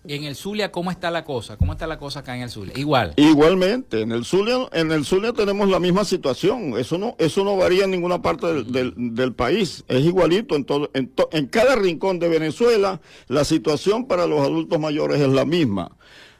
En 0.04 0.24
el 0.24 0.34
Zulia, 0.34 0.72
¿cómo 0.72 0.90
está 0.90 1.10
la 1.10 1.24
cosa? 1.24 1.58
¿Cómo 1.58 1.72
está 1.72 1.86
la 1.86 1.98
cosa 1.98 2.20
acá 2.20 2.34
en 2.34 2.42
el 2.42 2.50
Zulia? 2.50 2.72
Igual. 2.76 3.12
Igualmente, 3.16 4.00
en 4.00 4.12
el 4.12 4.24
Zulia, 4.24 4.66
en 4.72 4.90
el 4.92 5.04
Zulia 5.04 5.34
tenemos 5.34 5.68
la 5.68 5.78
misma 5.78 6.06
situación. 6.06 6.78
Eso 6.78 6.96
no, 6.96 7.16
eso 7.18 7.44
no 7.44 7.56
varía 7.56 7.84
en 7.84 7.90
ninguna 7.90 8.22
parte 8.22 8.64
del, 8.64 9.32
país. 9.34 9.84
Es 9.88 10.02
igualito 10.04 10.56
en 10.56 10.64
todo, 10.64 10.90
en, 10.94 11.12
en 11.32 11.46
cada 11.46 11.76
rincón 11.76 12.18
de 12.18 12.28
Venezuela. 12.28 13.00
La 13.28 13.44
situación 13.44 14.06
para 14.06 14.26
los 14.26 14.40
adultos 14.40 14.80
mayores 14.80 15.20
es 15.20 15.28
la 15.28 15.44
misma. 15.44 15.90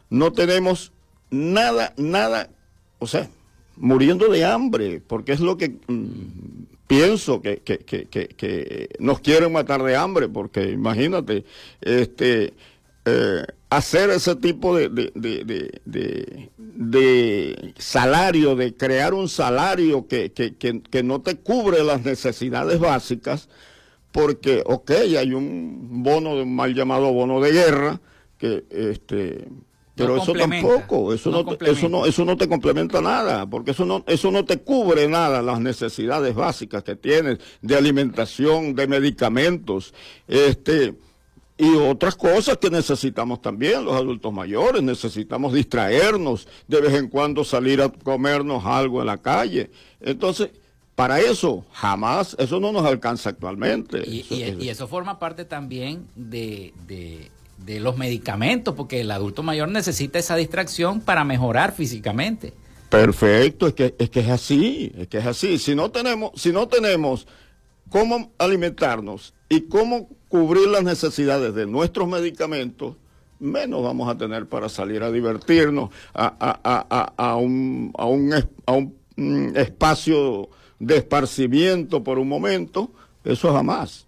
No 0.09 0.33
tenemos 0.33 0.93
nada, 1.31 1.93
nada, 1.99 2.51
o 2.99 3.07
sea, 3.07 3.29
muriendo 3.77 4.29
de 4.29 4.45
hambre, 4.45 5.03
porque 5.07 5.33
es 5.33 5.41
lo 5.41 5.57
que 5.57 5.77
mm, 5.87 6.65
pienso 6.87 7.41
que, 7.41 7.59
que, 7.59 7.79
que, 7.79 8.07
que, 8.09 8.89
nos 8.99 9.21
quieren 9.21 9.53
matar 9.53 9.83
de 9.83 9.97
hambre, 9.97 10.29
porque 10.29 10.71
imagínate, 10.71 11.45
este 11.81 12.53
eh, 13.05 13.45
hacer 13.71 14.11
ese 14.11 14.37
tipo 14.37 14.77
de, 14.77 14.89
de, 16.65 17.73
salario, 17.79 18.57
de 18.57 18.77
crear 18.77 19.15
un 19.15 19.29
salario 19.29 20.07
que, 20.07 20.33
que, 20.33 21.03
no 21.03 21.21
te 21.23 21.37
cubre 21.37 21.83
las 21.85 22.05
necesidades 22.05 22.79
básicas, 22.79 23.49
porque, 24.13 24.63
ok, 24.67 24.91
hay 25.19 25.33
un 25.33 26.03
bono, 26.03 26.45
mal 26.45 26.75
llamado 26.75 27.13
bono 27.13 27.41
de 27.41 27.53
guerra, 27.53 28.01
que 28.39 28.65
este 28.71 29.47
pero 30.01 30.17
eso 30.17 30.33
tampoco, 30.33 31.13
eso 31.13 31.31
no, 31.31 31.45
eso 31.61 31.89
no, 31.89 32.07
eso 32.07 32.25
no 32.25 32.37
te 32.37 32.49
complementa 32.49 33.01
nada, 33.01 33.47
porque 33.47 33.73
eso 33.73 33.85
no, 33.85 34.03
eso 34.07 34.31
no 34.31 34.45
te 34.45 34.59
cubre 34.59 35.09
nada 35.09 35.43
las 35.43 35.61
necesidades 35.61 36.35
básicas 36.35 36.83
que 36.83 36.97
tienes 36.97 37.39
de 37.61 37.77
alimentación, 37.77 38.75
de 38.75 38.87
medicamentos, 38.87 39.93
este, 40.27 40.95
y 41.61 41.77
otras 41.77 42.15
cosas 42.15 42.57
que 42.57 42.71
necesitamos 42.71 43.43
también 43.43 43.85
los 43.85 43.95
adultos 43.95 44.33
mayores, 44.33 44.83
necesitamos 44.83 45.53
distraernos, 45.53 46.49
de 46.67 46.81
vez 46.81 46.95
en 46.95 47.09
cuando 47.09 47.45
salir 47.45 47.83
a 47.83 47.91
comernos 47.91 48.65
algo 48.65 49.01
en 49.01 49.07
la 49.07 49.19
calle. 49.19 49.71
Entonces, 50.01 50.49
para 50.95 51.21
eso 51.21 51.67
jamás, 51.73 52.35
eso 52.39 52.61
no 52.61 52.73
nos 52.73 52.87
alcanza 52.87 53.29
actualmente. 53.29 54.03
Y 54.07 54.69
eso, 54.71 54.89
forma 54.89 55.19
parte 55.19 55.45
también 55.45 56.07
de, 56.15 56.73
los 57.67 57.99
medicamentos, 57.99 58.75
porque 58.75 59.03
el 59.03 59.11
adulto 59.11 59.43
mayor 59.43 59.69
necesita 59.69 60.19
esa 60.19 60.37
distracción 60.37 61.03
para 61.03 61.25
mejorar 61.25 61.75
físicamente. 61.75 62.55
Perfecto, 62.89 63.67
es 63.67 63.75
que, 63.75 63.95
es 63.99 64.09
que 64.09 64.21
es 64.21 64.31
así, 64.31 64.93
es 64.97 65.09
que 65.09 65.19
es 65.19 65.27
así. 65.27 65.59
Si 65.59 65.75
no 65.75 65.91
tenemos, 65.91 66.33
si 66.37 66.53
no 66.53 66.69
tenemos 66.69 67.27
cómo 67.91 68.33
alimentarnos 68.39 69.35
y 69.49 69.63
cómo 69.63 70.09
cubrir 70.29 70.69
las 70.69 70.85
necesidades 70.85 71.55
de 71.55 71.67
nuestros 71.67 72.09
medicamentos, 72.09 72.97
menos 73.41 73.83
vamos 73.83 74.09
a 74.09 74.17
tener 74.17 74.47
para 74.47 74.69
salir 74.69 75.03
a 75.03 75.11
divertirnos 75.11 75.91
a, 76.15 77.37
un, 77.37 77.93
a 77.97 78.07
un, 78.07 78.95
mm, 79.17 79.57
espacio 79.57 80.49
de 80.79 80.97
esparcimiento 80.99 82.03
por 82.03 82.19
un 82.19 82.29
momento, 82.29 82.91
eso 83.25 83.53
jamás. 83.53 84.07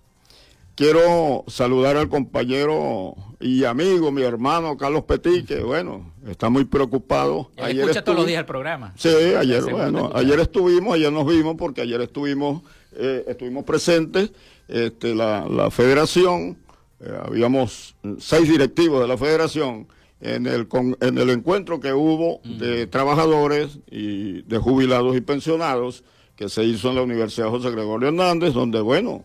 Quiero 0.74 1.44
saludar 1.48 1.98
al 1.98 2.08
compañero 2.08 3.14
y 3.40 3.64
amigo, 3.64 4.10
mi 4.10 4.22
hermano 4.22 4.76
Carlos 4.76 5.04
Petit, 5.04 5.46
que 5.46 5.60
bueno, 5.60 6.12
está 6.26 6.48
muy 6.48 6.64
preocupado. 6.64 7.50
ayer 7.60 7.80
escucha 7.82 8.04
todos 8.04 8.18
los 8.18 8.26
días 8.26 8.40
el 8.40 8.46
programa. 8.46 8.94
Sí, 8.96 9.08
ayer, 9.08 9.62
bueno, 9.64 10.10
ayer 10.14 10.40
estuvimos, 10.40 10.94
ayer 10.94 11.12
nos 11.12 11.26
vimos 11.26 11.56
porque 11.58 11.82
ayer 11.82 12.00
estuvimos, 12.00 12.62
eh, 12.96 13.24
estuvimos 13.28 13.64
presentes 13.64 14.30
este, 14.68 15.14
la, 15.14 15.70
federación, 15.70 16.58
eh, 17.00 17.18
habíamos 17.22 17.94
seis 18.18 18.48
directivos 18.48 19.00
de 19.02 19.08
la 19.08 19.18
federación 19.18 19.88
en 20.20 20.46
el, 20.46 20.68
en 21.00 21.18
el 21.18 21.30
encuentro 21.30 21.80
que 21.80 21.92
hubo 21.92 22.40
de 22.44 22.86
trabajadores 22.86 23.80
y 23.90 24.42
de 24.42 24.58
jubilados 24.58 25.16
y 25.16 25.20
pensionados 25.20 26.04
que 26.36 26.48
se 26.48 26.64
hizo 26.64 26.90
en 26.90 26.96
la 26.96 27.02
Universidad 27.02 27.50
José 27.50 27.70
Gregorio 27.70 28.08
Hernández, 28.08 28.54
donde, 28.54 28.80
bueno, 28.80 29.24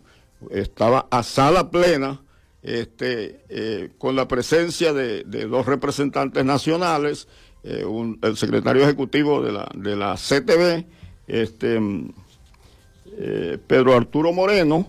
estaba 0.52 1.08
a 1.10 1.24
sala 1.24 1.70
plena, 1.70 2.22
este, 2.64 3.44
eh, 3.50 3.92
con 3.98 4.16
la 4.16 4.28
presencia 4.28 4.94
de, 4.94 5.24
dos 5.24 5.66
representantes 5.66 6.44
nacionales, 6.44 7.28
eh, 7.64 7.86
el 8.22 8.38
secretario 8.38 8.84
ejecutivo 8.84 9.42
de 9.42 9.52
la, 9.52 9.70
de 9.76 9.96
la 9.96 10.16
CTV, 10.16 10.86
este, 11.28 11.80
Pedro 13.68 13.96
Arturo 13.96 14.34
Moreno, 14.34 14.88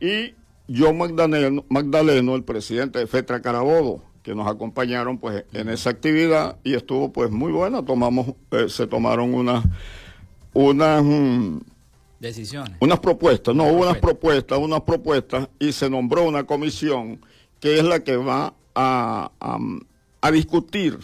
y 0.00 0.34
John 0.74 0.98
Magdaleno, 0.98 1.64
Magdaleno, 1.68 2.34
el 2.34 2.44
presidente 2.44 2.98
de 2.98 3.06
FETRA 3.06 3.40
Carabobo, 3.40 4.02
que 4.22 4.34
nos 4.34 4.46
acompañaron 4.46 5.18
pues 5.18 5.44
en 5.52 5.68
esa 5.68 5.90
actividad 5.90 6.58
y 6.62 6.74
estuvo 6.74 7.12
pues 7.12 7.30
muy 7.30 7.52
buena. 7.52 7.84
Tomamos, 7.84 8.34
eh, 8.50 8.68
se 8.68 8.86
tomaron 8.86 9.34
unas 9.34 9.64
unas 10.52 11.02
mm, 11.02 11.58
decisiones, 12.20 12.76
unas 12.80 13.00
propuestas, 13.00 13.54
no, 13.54 13.64
hubo 13.64 13.82
unas 13.82 13.98
propuestas, 13.98 14.58
unas 14.58 14.82
propuestas 14.82 15.48
y 15.58 15.72
se 15.72 15.88
nombró 15.88 16.24
una 16.24 16.44
comisión 16.44 17.20
que 17.60 17.78
es 17.78 17.84
la 17.84 18.00
que 18.00 18.16
va 18.16 18.54
a, 18.74 19.30
a 20.20 20.30
discutir 20.30 20.98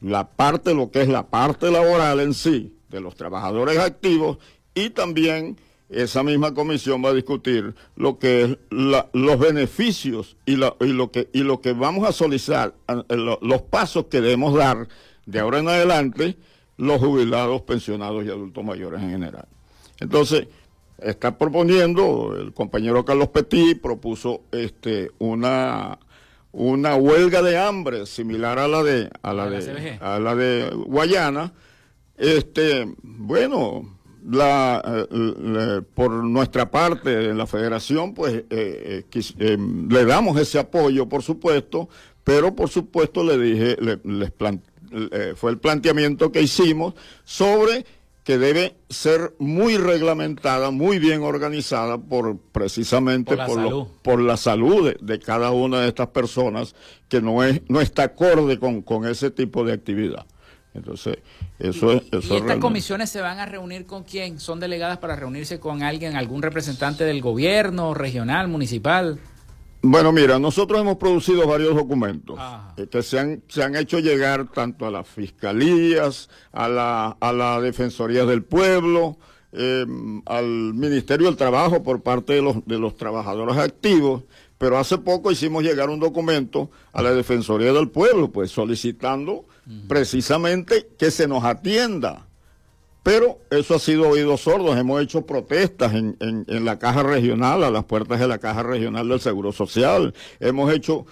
la 0.00 0.28
parte, 0.28 0.74
lo 0.74 0.90
que 0.90 1.02
es 1.02 1.08
la 1.08 1.26
parte 1.26 1.70
laboral 1.70 2.20
en 2.20 2.34
sí 2.34 2.74
de 2.88 3.00
los 3.00 3.14
trabajadores 3.14 3.78
activos 3.78 4.38
y 4.74 4.90
también 4.90 5.56
esa 5.88 6.22
misma 6.22 6.52
comisión 6.52 7.02
va 7.02 7.10
a 7.10 7.14
discutir 7.14 7.74
lo 7.96 8.18
que 8.18 8.42
es 8.42 8.58
los 8.70 9.38
beneficios 9.38 10.36
y, 10.44 10.56
lo 10.56 10.76
que, 11.10 11.28
y 11.32 11.42
lo 11.42 11.60
que 11.60 11.72
vamos 11.72 12.06
a 12.06 12.12
solicitar, 12.12 12.74
los 13.08 13.62
pasos 13.62 14.06
que 14.06 14.20
debemos 14.20 14.54
dar 14.54 14.88
de 15.26 15.40
ahora 15.40 15.60
en 15.60 15.68
adelante 15.68 16.36
los 16.76 17.00
jubilados, 17.00 17.62
pensionados 17.62 18.24
y 18.24 18.28
adultos 18.28 18.64
mayores 18.64 19.02
en 19.02 19.10
general. 19.10 19.46
Entonces, 20.00 20.46
está 20.98 21.36
proponiendo, 21.36 22.36
el 22.38 22.52
compañero 22.52 23.04
Carlos 23.04 23.28
Petit 23.28 23.80
propuso 23.80 24.42
este, 24.52 25.10
una, 25.18 25.98
una 26.52 26.94
huelga 26.94 27.42
de 27.42 27.58
hambre 27.58 28.06
similar 28.06 28.58
a 28.58 28.68
la 28.68 28.82
de, 28.82 29.10
a 29.22 29.32
la, 29.32 29.50
de, 29.50 29.98
a 30.00 30.18
la 30.18 30.34
de 30.34 30.70
Guayana. 30.86 31.52
Este, 32.16 32.86
bueno, 33.02 33.97
la, 34.30 35.06
eh, 35.10 35.82
por 35.94 36.10
nuestra 36.10 36.70
parte 36.70 37.30
en 37.30 37.38
la 37.38 37.46
federación, 37.46 38.14
pues 38.14 38.44
eh, 38.50 39.04
eh, 39.10 39.58
le 39.90 40.04
damos 40.04 40.38
ese 40.38 40.58
apoyo, 40.58 41.08
por 41.08 41.22
supuesto, 41.22 41.88
pero 42.24 42.54
por 42.54 42.68
supuesto 42.68 43.24
le 43.24 43.38
dije, 43.38 43.76
les 44.04 44.32
fue 45.36 45.50
el 45.50 45.58
planteamiento 45.58 46.32
que 46.32 46.42
hicimos 46.42 46.94
sobre 47.24 47.84
que 48.24 48.36
debe 48.36 48.76
ser 48.90 49.34
muy 49.38 49.78
reglamentada, 49.78 50.70
muy 50.70 50.98
bien 50.98 51.22
organizada 51.22 51.96
por 51.96 52.36
precisamente 52.52 53.34
por 53.34 53.58
la, 53.58 53.86
por, 54.02 54.20
la 54.20 54.36
salud 54.36 54.94
de, 55.00 55.18
cada 55.18 55.50
una 55.50 55.80
de 55.80 55.88
estas 55.88 56.08
personas 56.08 56.74
que 57.08 57.22
no 57.22 57.42
es 57.42 57.62
no 57.68 57.80
está 57.80 58.02
acorde 58.02 58.58
con, 58.58 58.82
con 58.82 59.06
ese 59.06 59.30
tipo 59.30 59.64
de 59.64 59.72
actividad. 59.72 60.26
Entonces, 60.78 61.18
eso 61.58 61.92
es... 61.92 62.02
Eso 62.10 62.34
¿Y 62.34 62.36
estas 62.38 62.58
comisiones 62.58 63.10
se 63.10 63.20
van 63.20 63.38
a 63.38 63.46
reunir 63.46 63.84
con 63.86 64.04
quién? 64.04 64.40
¿Son 64.40 64.58
delegadas 64.58 64.98
para 64.98 65.16
reunirse 65.16 65.60
con 65.60 65.82
alguien, 65.82 66.16
algún 66.16 66.42
representante 66.42 67.04
del 67.04 67.20
gobierno, 67.20 67.94
regional, 67.94 68.48
municipal? 68.48 69.20
Bueno, 69.80 70.10
mira, 70.10 70.40
nosotros 70.40 70.80
hemos 70.80 70.96
producido 70.96 71.46
varios 71.46 71.74
documentos 71.74 72.38
que 72.90 73.02
se 73.02 73.18
han, 73.20 73.42
se 73.46 73.62
han 73.62 73.76
hecho 73.76 74.00
llegar 74.00 74.48
tanto 74.48 74.86
a 74.86 74.90
las 74.90 75.06
fiscalías, 75.06 76.28
a 76.52 76.68
la, 76.68 77.16
a 77.20 77.32
la 77.32 77.60
Defensoría 77.60 78.24
del 78.24 78.42
Pueblo, 78.42 79.18
em, 79.52 80.20
al 80.26 80.46
Ministerio 80.74 81.26
del 81.26 81.36
Trabajo 81.36 81.84
por 81.84 82.02
parte 82.02 82.32
de 82.32 82.42
los, 82.42 82.66
de 82.66 82.78
los 82.78 82.96
trabajadores 82.96 83.56
activos, 83.56 84.24
pero 84.58 84.76
hace 84.76 84.98
poco 84.98 85.30
hicimos 85.30 85.62
llegar 85.62 85.88
un 85.88 86.00
documento 86.00 86.70
a 86.92 87.00
la 87.00 87.12
Defensoría 87.12 87.72
del 87.72 87.90
Pueblo, 87.90 88.30
pues 88.30 88.50
solicitando 88.50 89.46
precisamente 89.86 90.88
que 90.98 91.10
se 91.10 91.28
nos 91.28 91.44
atienda. 91.44 92.26
Pero 93.04 93.38
eso 93.50 93.76
ha 93.76 93.78
sido 93.78 94.08
oídos 94.08 94.42
sordos. 94.42 94.76
Hemos 94.76 95.00
hecho 95.00 95.24
protestas 95.24 95.94
en, 95.94 96.16
en, 96.20 96.64
la 96.64 96.78
caja 96.78 97.02
regional, 97.02 97.64
a 97.64 97.70
las 97.70 97.84
puertas 97.84 98.20
de 98.20 98.28
la 98.28 98.38
caja 98.38 98.62
regional 98.62 99.08
del 99.08 99.20
Seguro 99.20 99.52
Social. 99.52 100.12
Hemos 100.40 100.70
hecho 100.74 101.06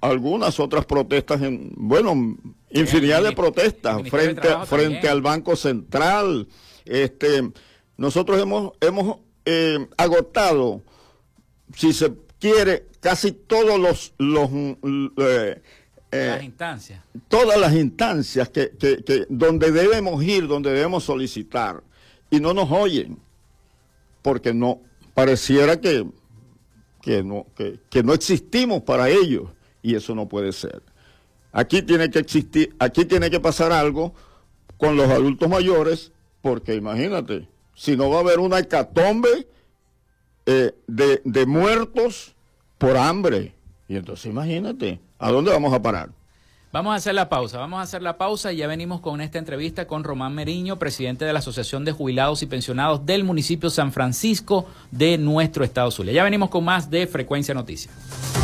algunas 0.00 0.58
otras 0.60 0.86
protestas, 0.86 1.42
en, 1.42 1.72
bueno, 1.76 2.38
infinidad 2.70 3.22
de 3.22 3.32
protestas 3.32 4.08
frente, 4.08 4.48
frente 4.64 5.08
al 5.08 5.20
Banco 5.20 5.54
Central. 5.56 6.48
Este, 6.86 7.50
nosotros 7.96 8.40
hemos, 8.40 8.72
hemos 8.80 9.18
eh, 9.44 9.86
agotado, 9.98 10.80
si 11.76 11.92
se 11.92 12.23
quiere, 12.44 12.88
casi 13.00 13.32
todos 13.32 13.80
los, 13.80 14.12
los 14.18 14.50
eh, 14.52 15.62
eh, 16.12 16.28
las 16.28 16.42
instancias. 16.44 17.02
Todas 17.28 17.58
las 17.58 17.72
instancias 17.72 18.50
que, 18.50 18.70
que, 18.78 19.26
donde 19.30 19.72
debemos 19.72 20.22
ir, 20.22 20.46
donde 20.46 20.70
debemos 20.70 21.04
solicitar, 21.04 21.82
y 22.28 22.40
no 22.40 22.52
nos 22.52 22.70
oyen, 22.70 23.18
porque 24.20 24.52
no, 24.52 24.82
pareciera 25.14 25.80
que, 25.80 26.06
que, 27.00 27.22
no, 27.22 27.46
que, 27.56 28.02
no 28.02 28.12
existimos 28.12 28.82
para 28.82 29.08
ellos, 29.08 29.48
y 29.82 29.94
eso 29.94 30.14
no 30.14 30.28
puede 30.28 30.52
ser. 30.52 30.82
Aquí 31.50 31.80
tiene 31.80 32.10
que 32.10 32.18
existir, 32.18 32.76
aquí 32.78 33.06
tiene 33.06 33.30
que 33.30 33.40
pasar 33.40 33.72
algo 33.72 34.12
con 34.76 34.98
los 34.98 35.08
adultos 35.08 35.48
mayores, 35.48 36.12
porque 36.42 36.74
imagínate, 36.74 37.48
si 37.74 37.96
no 37.96 38.10
va 38.10 38.18
a 38.18 38.20
haber 38.20 38.38
una 38.38 38.58
hecatombe 38.58 39.48
eh, 40.44 40.74
de, 40.86 41.22
de 41.24 41.46
muertos 41.46 42.33
por 42.78 42.96
hambre. 42.96 43.54
Y 43.88 43.96
entonces 43.96 44.26
imagínate, 44.26 45.00
¿A 45.24 45.30
dónde 45.30 45.50
vamos 45.50 45.72
a 45.72 45.80
parar? 45.80 46.10
Vamos 46.70 46.92
a 46.92 46.96
hacer 46.96 47.14
la 47.14 47.30
pausa, 47.30 47.58
vamos 47.58 47.78
a 47.78 47.82
hacer 47.82 48.02
la 48.02 48.18
pausa 48.18 48.52
y 48.52 48.56
ya 48.58 48.66
venimos 48.66 49.00
con 49.00 49.22
esta 49.22 49.38
entrevista 49.38 49.86
con 49.86 50.04
Román 50.04 50.34
Meriño, 50.34 50.78
presidente 50.78 51.24
de 51.24 51.32
la 51.32 51.38
Asociación 51.38 51.86
de 51.86 51.92
Jubilados 51.92 52.42
y 52.42 52.46
Pensionados 52.46 53.06
del 53.06 53.24
municipio 53.24 53.70
San 53.70 53.90
Francisco 53.90 54.66
de 54.90 55.16
nuestro 55.16 55.64
estado 55.64 55.90
Zulia. 55.90 56.12
Ya 56.12 56.24
venimos 56.24 56.50
con 56.50 56.62
más 56.62 56.90
de 56.90 57.06
Frecuencia 57.06 57.54
Noticias. 57.54 58.43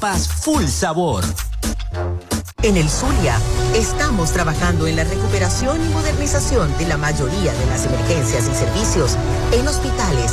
full 0.00 0.66
sabor. 0.66 1.22
En 2.62 2.76
el 2.76 2.88
Zulia, 2.88 3.38
estamos 3.74 4.32
trabajando 4.32 4.86
en 4.86 4.96
la 4.96 5.04
recuperación 5.04 5.82
y 5.84 5.88
modernización 5.90 6.76
de 6.78 6.88
la 6.88 6.96
mayoría 6.96 7.52
de 7.52 7.66
las 7.66 7.84
emergencias 7.86 8.48
y 8.48 8.54
servicios 8.54 9.16
en 9.52 9.68
hospitales, 9.68 10.32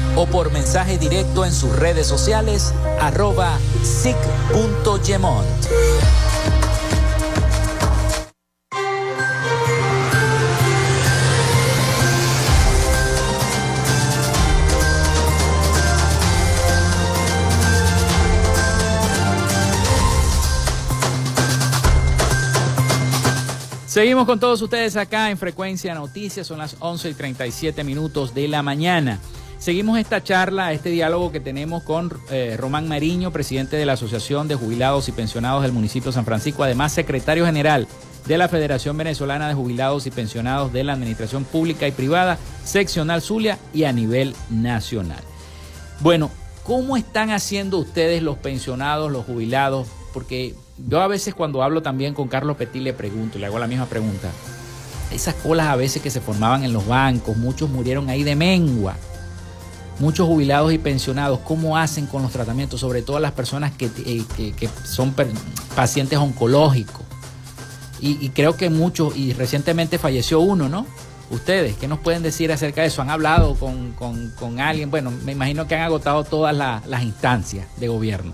o 0.15 0.25
por 0.25 0.51
mensaje 0.51 0.97
directo 0.97 1.45
en 1.45 1.53
sus 1.53 1.75
redes 1.75 2.07
sociales 2.07 2.73
arroba 2.99 3.57
sic.gemont. 3.83 5.45
Seguimos 23.91 24.25
con 24.25 24.39
todos 24.39 24.61
ustedes 24.61 24.95
acá 24.95 25.29
en 25.31 25.37
Frecuencia 25.37 25.93
Noticias, 25.93 26.47
son 26.47 26.59
las 26.59 26.77
11 26.79 27.09
y 27.09 27.13
37 27.13 27.83
minutos 27.83 28.33
de 28.33 28.47
la 28.47 28.63
mañana. 28.63 29.19
Seguimos 29.61 29.99
esta 29.99 30.23
charla, 30.23 30.73
este 30.73 30.89
diálogo 30.89 31.31
que 31.31 31.39
tenemos 31.39 31.83
con 31.83 32.11
eh, 32.31 32.57
Román 32.57 32.87
Mariño, 32.87 33.29
presidente 33.29 33.77
de 33.77 33.85
la 33.85 33.93
Asociación 33.93 34.47
de 34.47 34.55
Jubilados 34.55 35.07
y 35.07 35.11
Pensionados 35.11 35.61
del 35.61 35.71
municipio 35.71 36.09
de 36.09 36.15
San 36.15 36.25
Francisco, 36.25 36.63
además 36.63 36.93
secretario 36.93 37.45
general 37.45 37.87
de 38.25 38.39
la 38.39 38.47
Federación 38.47 38.97
Venezolana 38.97 39.47
de 39.47 39.53
Jubilados 39.53 40.07
y 40.07 40.09
Pensionados 40.09 40.73
de 40.73 40.83
la 40.83 40.93
Administración 40.93 41.43
Pública 41.43 41.87
y 41.87 41.91
Privada, 41.91 42.39
seccional 42.63 43.21
Zulia 43.21 43.59
y 43.71 43.83
a 43.83 43.93
nivel 43.93 44.35
nacional. 44.49 45.21
Bueno, 45.99 46.31
¿cómo 46.63 46.97
están 46.97 47.29
haciendo 47.29 47.77
ustedes 47.77 48.23
los 48.23 48.37
pensionados, 48.37 49.11
los 49.11 49.27
jubilados? 49.27 49.87
Porque 50.11 50.55
yo 50.87 51.01
a 51.01 51.07
veces 51.07 51.35
cuando 51.35 51.61
hablo 51.61 51.83
también 51.83 52.15
con 52.15 52.29
Carlos 52.29 52.57
Petit 52.57 52.81
le 52.81 52.93
pregunto, 52.93 53.37
le 53.37 53.45
hago 53.45 53.59
la 53.59 53.67
misma 53.67 53.85
pregunta. 53.85 54.31
Esas 55.11 55.35
colas 55.35 55.67
a 55.67 55.75
veces 55.75 56.01
que 56.01 56.09
se 56.09 56.19
formaban 56.19 56.63
en 56.63 56.73
los 56.73 56.87
bancos, 56.87 57.37
muchos 57.37 57.69
murieron 57.69 58.09
ahí 58.09 58.23
de 58.23 58.35
mengua 58.35 58.95
muchos 60.01 60.27
jubilados 60.27 60.73
y 60.73 60.77
pensionados, 60.77 61.39
cómo 61.39 61.77
hacen 61.77 62.07
con 62.07 62.23
los 62.23 62.31
tratamientos, 62.31 62.79
sobre 62.79 63.03
todo 63.03 63.19
las 63.19 63.31
personas 63.31 63.71
que, 63.71 63.89
eh, 64.05 64.69
son 64.83 65.15
pacientes 65.75 66.17
oncológicos. 66.17 67.03
Y, 68.03 68.29
creo 68.29 68.57
que 68.57 68.71
muchos, 68.71 69.15
y 69.15 69.31
recientemente 69.33 69.99
falleció 69.99 70.39
uno, 70.39 70.67
¿no? 70.67 70.87
Ustedes, 71.29 71.77
¿qué 71.77 71.87
nos 71.87 71.99
pueden 71.99 72.23
decir 72.23 72.51
acerca 72.51 72.81
de 72.81 72.87
eso? 72.87 73.03
¿Han 73.03 73.11
hablado 73.11 73.53
con, 73.53 74.59
alguien? 74.59 74.89
Bueno, 74.89 75.11
me 75.23 75.33
imagino 75.33 75.67
que 75.67 75.75
han 75.75 75.83
agotado 75.83 76.23
todas 76.23 76.55
las 76.55 77.03
instancias 77.03 77.67
de 77.77 77.87
gobierno. 77.87 78.33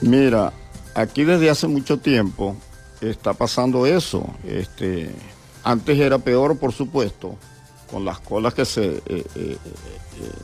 Mira, 0.00 0.52
aquí 0.94 1.24
desde 1.24 1.50
hace 1.50 1.66
mucho 1.66 1.98
tiempo 1.98 2.54
está 3.00 3.34
pasando 3.34 3.84
eso. 3.84 4.24
Este, 4.44 5.10
antes 5.64 5.98
era 5.98 6.18
peor, 6.18 6.56
por 6.56 6.72
supuesto, 6.72 7.36
con 7.90 8.04
las 8.04 8.20
colas 8.20 8.54
que 8.54 8.64
se, 8.64 8.86
eh, 8.86 9.02
eh, 9.06 9.24
eh, 9.36 9.56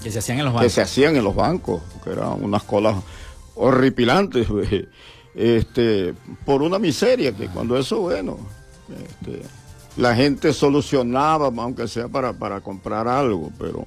que 0.03 0.11
se 0.11 0.19
hacían 0.19 0.39
en 0.39 0.45
los 0.47 0.55
bancos. 0.55 0.67
Que 0.67 0.75
se 0.75 0.83
hacían 0.83 1.17
en 1.17 1.25
los 1.25 1.35
bancos, 1.35 1.83
que 2.03 2.11
eran 2.11 2.43
unas 2.43 2.63
colas 2.65 2.97
horripilantes, 3.55 4.49
este, 5.35 6.15
por 6.45 6.63
una 6.63 6.79
miseria, 6.79 7.33
que 7.33 7.47
cuando 7.49 7.79
eso, 7.79 8.01
bueno, 8.01 8.39
este, 8.89 9.43
la 9.97 10.15
gente 10.15 10.53
solucionaba, 10.53 11.47
aunque 11.47 11.89
sea 11.89 12.09
para, 12.09 12.33
para 12.33 12.61
comprar 12.61 13.09
algo, 13.09 13.51
pero 13.59 13.87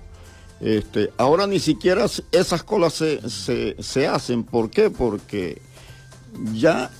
este, 0.61 1.11
ahora 1.17 1.47
ni 1.47 1.59
siquiera 1.59 2.05
esas 2.31 2.63
colas 2.63 2.93
se, 2.93 3.29
se, 3.29 3.75
se 3.81 4.07
hacen. 4.07 4.43
¿Por 4.43 4.69
qué? 4.69 4.89
Porque 4.89 5.61
ya 6.53 6.91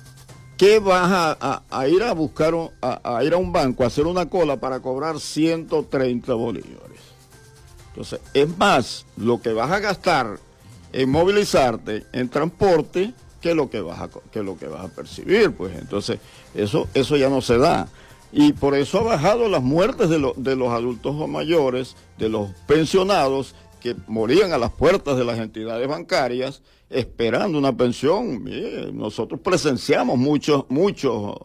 ¿Qué 0.60 0.80
vas 0.80 1.38
a, 1.40 1.88
ir 1.88 2.04
a 2.04 2.12
buscar, 2.12 2.54
a, 2.82 3.24
ir 3.24 3.34
a 3.34 3.38
un 3.38 3.54
banco, 3.54 3.86
a 3.86 3.88
hacer 3.88 4.06
una 4.06 4.26
cola 4.26 4.58
para 4.58 4.82
cobrar 4.82 5.18
130 5.18 6.34
bolívares? 6.34 7.00
Entonces, 7.88 8.20
es 8.34 8.58
más 8.58 9.06
lo 9.16 9.42
que 9.42 9.54
vas 9.54 9.72
a 9.72 9.80
gastar 9.80 10.38
en 10.92 11.10
movilizarte, 11.10 12.08
en 12.12 12.28
transporte, 12.28 13.14
que 13.40 13.56
lo 13.56 13.70
que 13.70 13.80
vas 13.80 14.02
a, 14.02 14.10
que 14.34 14.44
lo 14.44 14.58
que 14.58 14.68
vas 14.68 14.84
a 14.84 14.90
percibir. 14.90 15.54
Pues 15.54 15.78
entonces, 15.78 16.20
eso, 16.54 16.90
eso 16.94 17.16
ya 17.16 17.30
no 17.30 17.40
se 17.40 17.58
da. 17.58 17.88
Y 18.34 18.52
por 18.52 18.76
eso 18.76 19.00
ha 19.00 19.04
bajado 19.04 19.48
las 19.48 19.64
muertes 19.64 20.10
de, 20.10 20.34
de 20.36 20.56
los 20.58 20.74
adultos 20.74 21.16
mayores, 21.30 21.96
de 22.18 22.28
los 22.28 22.50
pensionados, 22.68 23.56
que 23.80 23.96
morían 24.08 24.52
a 24.52 24.58
las 24.58 24.74
puertas 24.74 25.16
de 25.16 25.24
las 25.24 25.40
entidades 25.40 25.88
bancarias 25.88 26.62
esperando 26.90 27.58
una 27.58 27.76
pensión. 27.76 28.44
nosotros 28.94 29.40
presenciamos 29.42 30.18
muchos, 30.18 30.66
muchos 30.70 31.36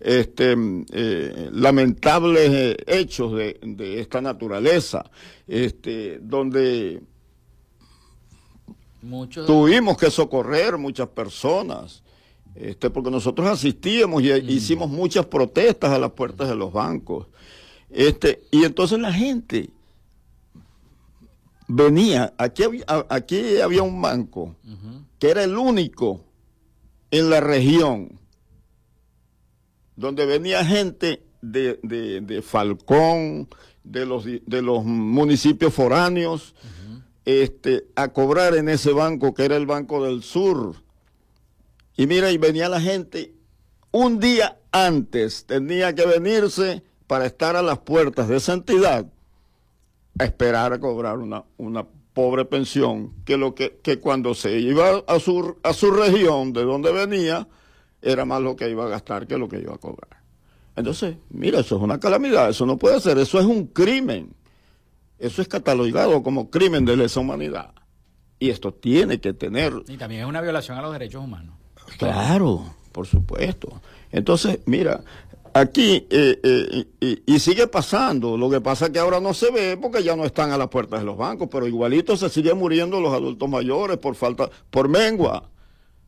este, 0.00 0.54
eh, 0.92 1.48
lamentables 1.52 2.50
eh, 2.52 2.76
hechos 2.86 3.32
de, 3.34 4.00
esta 4.00 4.20
naturaleza, 4.20 5.10
este, 5.46 6.18
donde 6.20 7.02
tuvimos 9.46 9.96
que 9.96 10.10
socorrer 10.10 10.78
muchas 10.78 11.08
personas 11.08 12.04
Este, 12.54 12.90
porque 12.90 13.10
nosotros 13.10 13.48
asistíamos 13.48 14.22
y 14.22 14.30
mm. 14.30 14.50
hicimos 14.50 14.90
muchas 14.90 15.24
protestas 15.26 15.90
a 15.90 15.98
las 15.98 16.12
puertas 16.12 16.48
de 16.48 16.54
los 16.54 16.70
bancos. 16.70 17.26
Este, 17.88 18.42
y 18.50 18.64
entonces 18.64 18.98
la 18.98 19.12
gente 19.12 19.70
venía, 21.74 22.34
aquí 22.36 22.64
había, 22.64 22.84
aquí 23.08 23.60
había 23.60 23.82
un 23.82 24.00
banco 24.00 24.56
que 25.18 25.30
era 25.30 25.42
el 25.44 25.56
único 25.56 26.24
en 27.10 27.30
la 27.30 27.40
región 27.40 28.20
donde 29.96 30.26
venía 30.26 30.64
gente 30.64 31.22
de, 31.40 31.78
de, 31.82 32.42
Falcón, 32.42 33.48
de 33.84 34.06
los, 34.06 34.24
de 34.24 34.62
los 34.62 34.84
municipios 34.84 35.72
foráneos, 35.72 36.54
este, 37.24 37.86
a 37.94 38.08
cobrar 38.08 38.54
en 38.54 38.68
ese 38.68 38.92
banco 38.92 39.32
que 39.32 39.44
era 39.44 39.56
el 39.56 39.66
Banco 39.66 40.04
del 40.04 40.22
Sur. 40.22 40.76
Y 41.96 42.06
mira, 42.06 42.32
y 42.32 42.38
venía 42.38 42.68
la 42.68 42.80
gente 42.80 43.34
un 43.92 44.18
día 44.18 44.58
antes, 44.72 45.46
tenía 45.46 45.94
que 45.94 46.06
venirse 46.06 46.82
para 47.06 47.26
estar 47.26 47.56
a 47.56 47.62
las 47.62 47.78
puertas 47.78 48.28
de 48.28 48.36
esa 48.36 48.54
entidad 48.54 49.06
a 50.18 50.24
esperar 50.24 50.72
a 50.72 50.80
cobrar 50.80 51.18
una, 51.18 51.44
una 51.56 51.86
pobre 52.12 52.44
pensión, 52.44 53.12
que, 53.24 53.36
lo 53.36 53.54
que, 53.54 53.78
que 53.82 53.98
cuando 53.98 54.34
se 54.34 54.58
iba 54.58 55.02
a 55.06 55.18
su, 55.18 55.56
a 55.62 55.72
su 55.72 55.90
región 55.90 56.52
de 56.52 56.64
donde 56.64 56.92
venía, 56.92 57.48
era 58.02 58.24
más 58.24 58.42
lo 58.42 58.56
que 58.56 58.68
iba 58.68 58.84
a 58.84 58.88
gastar 58.88 59.26
que 59.26 59.38
lo 59.38 59.48
que 59.48 59.58
iba 59.58 59.74
a 59.74 59.78
cobrar. 59.78 60.20
Entonces, 60.76 61.16
mira, 61.30 61.60
eso 61.60 61.76
es 61.76 61.82
una 61.82 62.00
calamidad, 62.00 62.50
eso 62.50 62.66
no 62.66 62.78
puede 62.78 63.00
ser, 63.00 63.18
eso 63.18 63.38
es 63.38 63.46
un 63.46 63.66
crimen. 63.66 64.34
Eso 65.18 65.40
es 65.40 65.46
catalogado 65.46 66.22
como 66.22 66.50
crimen 66.50 66.84
de 66.84 66.96
lesa 66.96 67.20
humanidad. 67.20 67.72
Y 68.40 68.50
esto 68.50 68.74
tiene 68.74 69.20
que 69.20 69.32
tener... 69.32 69.72
Y 69.86 69.96
también 69.96 70.22
es 70.22 70.26
una 70.26 70.40
violación 70.40 70.76
a 70.76 70.82
los 70.82 70.92
derechos 70.92 71.22
humanos. 71.22 71.54
Claro, 71.96 72.74
por 72.90 73.06
supuesto. 73.06 73.80
Entonces, 74.10 74.58
mira, 74.66 75.04
aquí 75.54 76.06
eh, 76.10 76.40
eh, 76.42 77.22
y, 77.26 77.38
sigue 77.38 77.66
pasando. 77.66 78.36
Lo 78.36 78.50
que 78.50 78.60
pasa 78.60 78.86
es 78.86 78.92
que 78.92 78.98
ahora 78.98 79.20
no 79.20 79.34
se 79.34 79.50
ve 79.50 79.76
porque 79.76 80.02
ya 80.02 80.16
no 80.16 80.24
están 80.24 80.50
a 80.50 80.58
las 80.58 80.68
puertas 80.68 81.00
de 81.00 81.06
los 81.06 81.16
bancos, 81.16 81.48
pero 81.50 81.66
igualito 81.66 82.16
se 82.16 82.28
siguen 82.28 82.58
muriendo 82.58 83.00
los 83.00 83.12
adultos 83.12 83.48
mayores 83.48 83.98
por 83.98 84.14
falta, 84.14 84.50
por 84.70 84.88
mengua, 84.88 85.50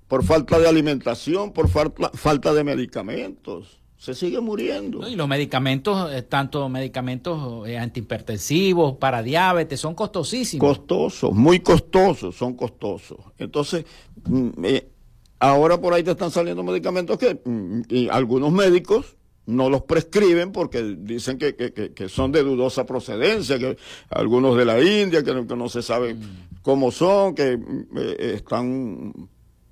por 0.09 0.25
falta 0.25 0.59
de 0.59 0.69
alimentación, 0.69 1.53
por 1.53 1.69
falta, 1.69 2.11
falta 2.15 2.53
de 2.53 2.65
medicamentos 2.65 3.85
se 4.05 4.15
sigue 4.15 4.39
muriendo. 4.39 5.09
Y 5.09 5.17
los 5.17 5.27
medicamentos, 5.27 6.13
eh, 6.13 6.21
tanto 6.21 6.69
medicamentos 6.69 7.67
eh, 7.67 7.79
antihipertensivos, 7.79 8.99
para 8.99 9.23
diabetes, 9.23 9.81
son 9.81 9.95
costosísimos. 9.95 10.77
Costosos, 10.77 11.33
muy 11.33 11.61
costosos, 11.61 12.37
son 12.37 12.53
costosos. 12.53 13.17
Entonces, 13.39 13.87
mm, 14.27 14.49
eh, 14.63 14.91
ahora 15.39 15.81
por 15.81 15.95
ahí 15.95 16.03
te 16.03 16.11
están 16.11 16.31
saliendo 16.31 16.63
medicamentos 16.63 17.17
que 17.17 17.41
mm, 17.43 17.83
y 17.89 18.09
algunos 18.11 18.53
médicos 18.53 19.17
no 19.47 19.69
los 19.69 19.83
prescriben 19.83 20.53
porque 20.53 20.83
dicen 20.99 21.39
que, 21.39 21.55
que, 21.55 21.93
que, 21.93 22.09
son 22.09 22.33
de 22.33 22.43
dudosa 22.43 22.87
procedencia, 22.87 23.59
que 23.59 23.77
algunos 24.11 24.57
de 24.57 24.65
la 24.65 24.83
India, 24.83 25.23
que, 25.23 25.35
no 25.35 25.69
se 25.69 25.83
sabe 25.83 26.15
mm. 26.15 26.21
cómo 26.63 26.91
son, 26.91 27.35
que 27.35 27.59
están 28.19 29.13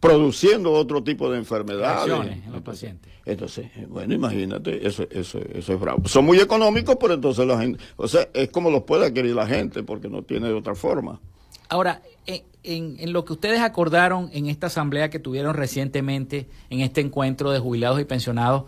produciendo 0.02 0.72
otro 0.72 1.02
tipo 1.02 1.30
de 1.30 1.38
enfermedades. 1.38 2.12
en 2.12 2.52
los 2.52 2.62
pacientes. 2.62 3.12
Entonces, 3.24 3.68
bueno, 3.88 4.12
imagínate, 4.14 4.86
eso, 4.86 5.06
eso, 5.10 5.38
eso 5.54 5.72
es 5.72 5.80
bravo. 5.80 6.08
Son 6.08 6.24
muy 6.24 6.40
económicos, 6.40 6.96
pero 7.00 7.14
entonces 7.14 7.46
la 7.46 7.58
gente, 7.60 7.78
o 7.96 8.08
sea, 8.08 8.28
es 8.34 8.48
como 8.48 8.68
los 8.68 8.82
puede 8.82 9.06
adquirir 9.06 9.34
la 9.34 9.46
gente, 9.46 9.84
porque 9.84 10.08
no 10.08 10.22
tiene 10.22 10.48
de 10.48 10.54
otra 10.54 10.74
forma. 10.74 11.20
Ahora, 11.68 12.02
en, 12.26 12.96
en, 12.98 13.12
lo 13.12 13.24
que 13.24 13.32
ustedes 13.32 13.60
acordaron 13.60 14.28
en 14.32 14.46
esta 14.46 14.66
asamblea 14.66 15.08
que 15.08 15.20
tuvieron 15.20 15.54
recientemente, 15.54 16.48
en 16.68 16.80
este 16.80 17.00
encuentro 17.00 17.52
de 17.52 17.60
jubilados 17.60 18.00
y 18.00 18.04
pensionados, 18.04 18.64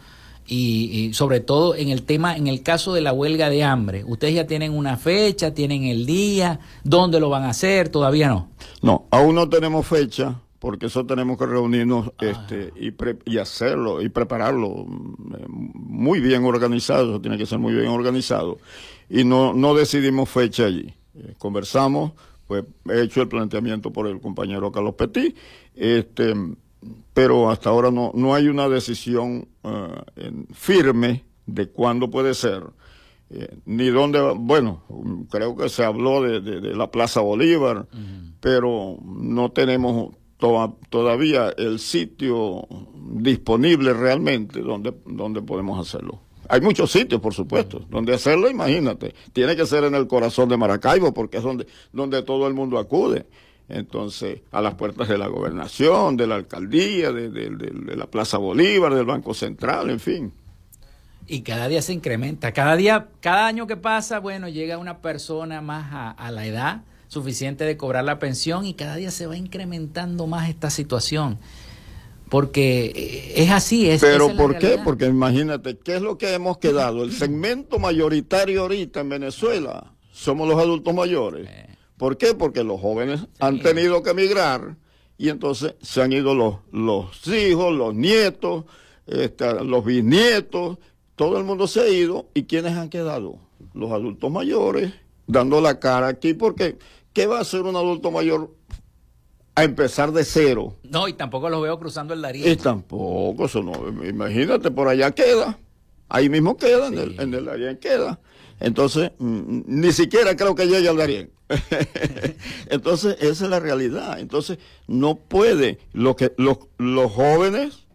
y, 0.47 0.91
y, 0.93 1.15
sobre 1.15 1.41
todo 1.41 1.75
en 1.75 1.89
el 1.89 2.03
tema, 2.03 2.37
en 2.37 2.47
el 2.47 2.63
caso 2.63 2.93
de 2.93 3.01
la 3.01 3.13
huelga 3.13 3.51
de 3.51 3.65
hambre, 3.65 4.05
¿ustedes 4.05 4.35
ya 4.35 4.47
tienen 4.47 4.73
una 4.73 4.97
fecha, 4.97 5.55
tienen 5.55 5.85
el 5.85 6.07
día, 6.07 6.61
dónde 6.83 7.21
lo 7.21 7.31
van 7.31 7.45
a 7.45 7.51
hacer? 7.51 7.89
¿Todavía 7.89 8.29
no? 8.29 8.49
No, 8.83 9.07
aún 9.11 9.35
no 9.35 9.49
tenemos 9.49 9.87
fecha 9.87 10.41
porque 10.65 10.87
eso 10.87 11.05
tenemos 11.05 11.37
que 11.37 11.45
reunirnos 11.45 12.11
ah. 12.19 12.25
este, 12.25 12.73
y, 13.27 13.37
hacerlo 13.37 14.01
y 14.01 14.09
prepararlo 14.09 14.87
mm, 14.87 15.73
muy 15.75 16.21
bien 16.21 16.43
organizado, 16.47 17.11
eso 17.11 17.21
tiene 17.21 17.37
que 17.37 17.45
ser 17.45 17.59
muy 17.59 17.75
bien 17.75 17.89
organizado. 17.89 18.57
Y 19.11 19.25
no, 19.25 19.53
no 19.53 19.75
decidimos 19.75 20.31
fecha 20.31 20.65
allí. 20.65 20.95
Eh, 21.17 21.35
conversamos, 21.37 22.13
pues 22.47 22.65
he 22.89 23.03
hecho 23.03 23.21
el 23.21 23.29
planteamiento 23.29 23.93
por 23.93 24.07
el 24.07 24.23
compañero 24.23 24.73
Carlos 24.73 24.95
Petit, 24.95 25.37
este, 25.75 26.35
pero 27.13 27.51
hasta 27.51 27.71
ahora 27.71 27.91
no, 27.91 28.13
no 28.15 28.35
hay 28.35 28.49
una 28.49 28.69
decisión 28.69 29.49
eh, 29.63 30.33
firme 30.53 31.25
de 31.47 31.69
cuándo 31.69 32.11
puede 32.11 32.35
ser. 32.35 32.63
Eh, 33.31 33.57
ni 33.65 33.89
dónde, 33.89 34.21
bueno, 34.37 34.83
creo 35.31 35.57
que 35.57 35.69
se 35.69 35.85
habló 35.85 36.23
de, 36.23 36.61
la 36.75 36.91
Plaza 36.91 37.21
Bolívar, 37.21 37.87
pero 38.41 38.99
no 39.05 39.51
tenemos 39.51 40.15
todavía 40.91 41.55
el 41.57 41.79
sitio 41.79 42.67
disponible 43.13 43.95
realmente 43.95 44.61
donde, 44.61 44.95
donde 45.07 45.41
podemos 45.43 45.79
hacerlo. 45.79 46.21
Hay 46.49 46.61
muchos 46.61 46.91
sitios, 46.91 47.21
por 47.21 47.33
supuesto, 47.33 47.81
donde 47.89 48.15
hacerlo, 48.15 48.51
imagínate. 48.51 49.15
Tiene 49.33 49.57
que 49.57 49.65
ser 49.65 49.85
en 49.85 49.95
el 49.95 50.07
corazón 50.07 50.49
de 50.49 50.57
Maracaibo, 50.57 51.15
porque 51.15 51.39
es 51.39 51.43
donde, 51.43 51.67
donde 51.93 52.23
todo 52.23 52.47
el 52.47 52.55
mundo 52.55 52.79
acude. 52.79 53.27
Entonces, 53.69 54.41
a 54.53 54.61
las 54.61 54.75
puertas 54.75 55.09
de 55.09 55.17
la 55.17 55.27
gobernación, 55.27 56.17
de 56.17 56.27
la 56.27 56.35
alcaldía, 56.35 57.13
de, 57.13 57.97
la 57.97 58.07
Plaza 58.07 58.39
Bolívar, 58.39 58.95
del 58.95 59.07
Banco 59.07 59.33
Central, 59.33 59.91
en 59.91 60.01
fin. 60.01 60.33
Y 61.27 61.41
cada 61.41 61.69
día 61.69 61.81
se 61.81 61.95
incrementa. 61.95 62.53
Cada 62.53 62.77
día, 62.77 63.09
cada 63.21 63.47
año 63.47 63.67
que 63.67 63.77
pasa, 63.77 64.21
bueno, 64.21 64.49
llega 64.49 64.77
una 64.77 64.99
persona 64.99 65.63
más 65.63 65.93
a, 65.93 66.11
a 66.11 66.31
la 66.31 66.47
edad 66.47 66.83
suficiente 67.09 67.65
de 67.65 67.77
cobrar 67.77 68.05
la 68.05 68.19
pensión 68.19 68.67
y 68.67 68.75
cada 68.75 68.97
día 68.97 69.11
se 69.11 69.27
va 69.27 69.37
incrementando 69.37 70.27
más 70.27 70.51
esta 70.51 70.69
situación. 70.69 71.39
Porque 72.29 72.87
eh, 72.87 73.43
es 73.43 73.51
así. 73.51 73.89
Es, 73.89 74.01
Pero 74.01 74.35
¿por 74.37 74.59
qué? 74.59 74.79
Porque 74.83 75.07
imagínate, 75.07 75.79
¿qué 75.79 75.97
es 75.97 76.03
lo 76.03 76.19
que 76.19 76.35
hemos 76.35 76.59
quedado? 76.59 77.05
El 77.05 77.13
segmento 77.13 77.79
mayoritario 77.79 78.63
ahorita 78.63 79.01
en 79.01 79.09
Venezuela 79.09 79.93
somos 80.13 80.49
los 80.49 80.59
adultos 80.59 80.93
mayores. 80.95 81.49
Eh. 81.49 81.74
¿Por 82.05 82.19
qué? 82.19 82.35
Porque 82.35 82.63
los 82.63 82.81
jóvenes 82.81 83.27
han 83.41 83.61
tenido 83.61 84.03
que 84.03 84.11
emigrar 84.11 84.77
y 85.17 85.31
entonces 85.31 85.75
se 85.81 86.03
han 86.03 86.13
ido 86.13 86.35
los, 86.35 86.57
los 86.71 87.27
hijos, 87.29 87.73
los 87.73 87.95
nietos, 87.95 88.67
este, 89.07 89.65
los 89.65 89.83
bisnietos, 89.83 90.77
todo 91.17 91.39
el 91.39 91.45
mundo 91.45 91.67
se 91.67 91.81
ha 91.81 91.89
ido 91.89 92.27
y 92.35 92.43
¿quiénes 92.43 92.77
han 92.77 92.91
quedado? 92.91 93.39
Los 93.73 93.91
adultos 93.91 94.31
mayores 94.31 94.93
dando 95.27 95.63
la 95.63 95.81
cara 95.81 96.09
aquí 96.09 96.35
porque 96.35 96.77
¿Qué 97.15 97.27
va 97.29 97.39
a 97.39 97.41
hacer 97.43 97.63
un 97.63 97.77
adulto 97.77 98.11
mayor 98.11 98.51
a 99.55 99.63
empezar 99.63 100.11
de 100.11 100.25
cero? 100.25 100.75
No, 100.83 101.07
y 101.07 101.13
tampoco 101.13 101.49
lo 101.49 101.61
veo 101.61 101.79
cruzando 101.79 102.13
el 102.13 102.21
Darién. 102.21 102.51
Y 102.51 102.57
tampoco, 102.57 103.47
eso 103.47 103.63
no, 103.63 103.73
imagínate, 104.05 104.73
por 104.73 104.89
allá 104.89 105.13
queda. 105.13 105.57
Ahí 106.09 106.29
mismo 106.29 106.57
queda, 106.57 106.89
en, 106.89 106.99
el, 106.99 107.21
en 107.21 107.33
el 107.33 107.45
Darién 107.45 107.79
queda. 107.79 108.21
Entonces, 108.61 109.13
mm, 109.19 109.63
ni 109.67 109.93
siquiera 109.93 110.37
creo 110.37 110.55
que 110.55 110.67
llegue 110.67 110.89
al 110.89 110.97
Darién. 110.97 111.31
Entonces, 112.71 113.17
esa 113.21 113.45
es 113.45 113.51
la 113.51 113.61
realidad. 113.61 114.19
Entonces, 114.19 114.59
no 114.87 115.17
puede, 115.17 115.79
lo 115.93 116.17
que, 116.17 116.33
los, 116.37 116.59
los 116.79 117.13
jóvenes 117.13 117.87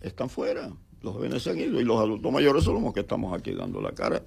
están 0.00 0.28
fuera 0.28 0.70
los 1.06 1.14
jóvenes 1.14 1.42
se 1.44 1.50
han 1.50 1.58
ido 1.58 1.80
y 1.80 1.84
los 1.84 1.98
adultos 2.00 2.32
mayores 2.32 2.64
somos 2.64 2.82
los 2.82 2.92
que 2.92 3.00
estamos 3.00 3.32
aquí 3.32 3.52
dando 3.52 3.80
la 3.80 3.92
cara. 3.92 4.22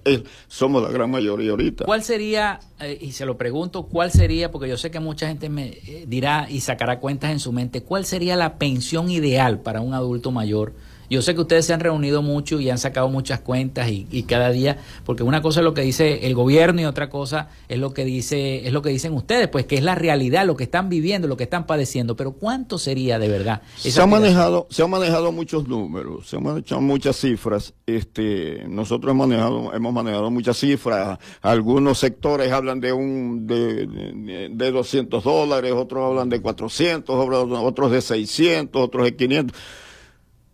somos 0.48 0.82
la 0.82 0.88
gran 0.88 1.10
mayoría 1.10 1.50
ahorita. 1.50 1.84
¿Cuál 1.84 2.02
sería, 2.02 2.58
eh, 2.80 2.96
y 3.00 3.12
se 3.12 3.26
lo 3.26 3.36
pregunto, 3.36 3.84
cuál 3.84 4.10
sería, 4.10 4.50
porque 4.50 4.68
yo 4.68 4.78
sé 4.78 4.90
que 4.90 4.98
mucha 4.98 5.28
gente 5.28 5.50
me 5.50 5.68
eh, 5.68 6.06
dirá 6.08 6.46
y 6.48 6.60
sacará 6.60 6.98
cuentas 6.98 7.32
en 7.32 7.38
su 7.38 7.52
mente, 7.52 7.82
cuál 7.82 8.06
sería 8.06 8.34
la 8.34 8.56
pensión 8.56 9.10
ideal 9.10 9.60
para 9.60 9.82
un 9.82 9.92
adulto 9.92 10.30
mayor? 10.30 10.72
Yo 11.10 11.22
sé 11.22 11.34
que 11.34 11.40
ustedes 11.40 11.66
se 11.66 11.74
han 11.74 11.80
reunido 11.80 12.22
mucho 12.22 12.60
y 12.60 12.70
han 12.70 12.78
sacado 12.78 13.08
muchas 13.08 13.40
cuentas 13.40 13.90
y, 13.90 14.22
cada 14.22 14.50
día, 14.50 14.78
porque 15.04 15.24
una 15.24 15.42
cosa 15.42 15.58
es 15.58 15.64
lo 15.64 15.74
que 15.74 15.80
dice 15.80 16.26
el 16.28 16.36
gobierno 16.36 16.82
y 16.82 16.84
otra 16.84 17.10
cosa 17.10 17.48
es 17.68 17.80
lo 17.80 17.92
que 17.92 18.04
dice, 18.04 18.64
es 18.64 18.72
lo 18.72 18.80
que 18.80 18.90
dicen 18.90 19.12
ustedes, 19.14 19.48
pues 19.48 19.66
que 19.66 19.74
es 19.74 19.82
la 19.82 19.96
realidad, 19.96 20.46
lo 20.46 20.54
que 20.54 20.62
están 20.62 20.88
viviendo, 20.88 21.26
lo 21.26 21.36
que 21.36 21.44
están 21.44 21.66
padeciendo. 21.66 22.14
Pero 22.14 22.32
¿cuánto 22.32 22.78
sería 22.78 23.18
de 23.18 23.28
verdad? 23.28 23.62
Se 23.76 24.00
han 24.00 24.08
manejado, 24.08 24.68
se 24.70 24.84
han 24.84 24.90
manejado 24.90 25.32
muchos 25.32 25.66
números, 25.66 26.28
se 26.28 26.36
han 26.36 26.44
manejado 26.44 26.80
muchas 26.80 27.16
cifras. 27.16 27.74
Este, 27.86 28.64
nosotros 28.68 29.10
hemos 29.10 29.26
manejado, 29.26 29.74
hemos 29.74 29.92
manejado 29.92 30.30
muchas 30.30 30.58
cifras. 30.58 31.18
Algunos 31.42 31.98
sectores 31.98 32.52
hablan 32.52 32.78
de 32.78 32.92
un 32.92 33.48
de, 33.48 34.48
de 34.48 34.70
200 34.70 35.24
dólares, 35.24 35.72
otros 35.72 36.08
hablan 36.08 36.28
de 36.28 36.40
400, 36.40 37.16
otros 37.18 37.90
de 37.90 38.00
600, 38.00 38.80
otros 38.80 39.04
de 39.06 39.16
500 39.16 39.56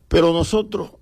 pero 0.09 0.33
nosotros 0.33 0.93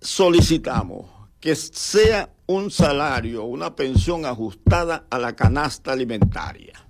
solicitamos 0.00 1.10
que 1.40 1.54
sea 1.54 2.30
un 2.46 2.70
salario, 2.70 3.44
una 3.44 3.76
pensión 3.76 4.24
ajustada 4.24 5.06
a 5.10 5.18
la 5.18 5.34
canasta 5.36 5.92
alimentaria, 5.92 6.86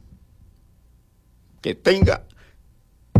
que 1.61 1.75
tenga 1.75 2.25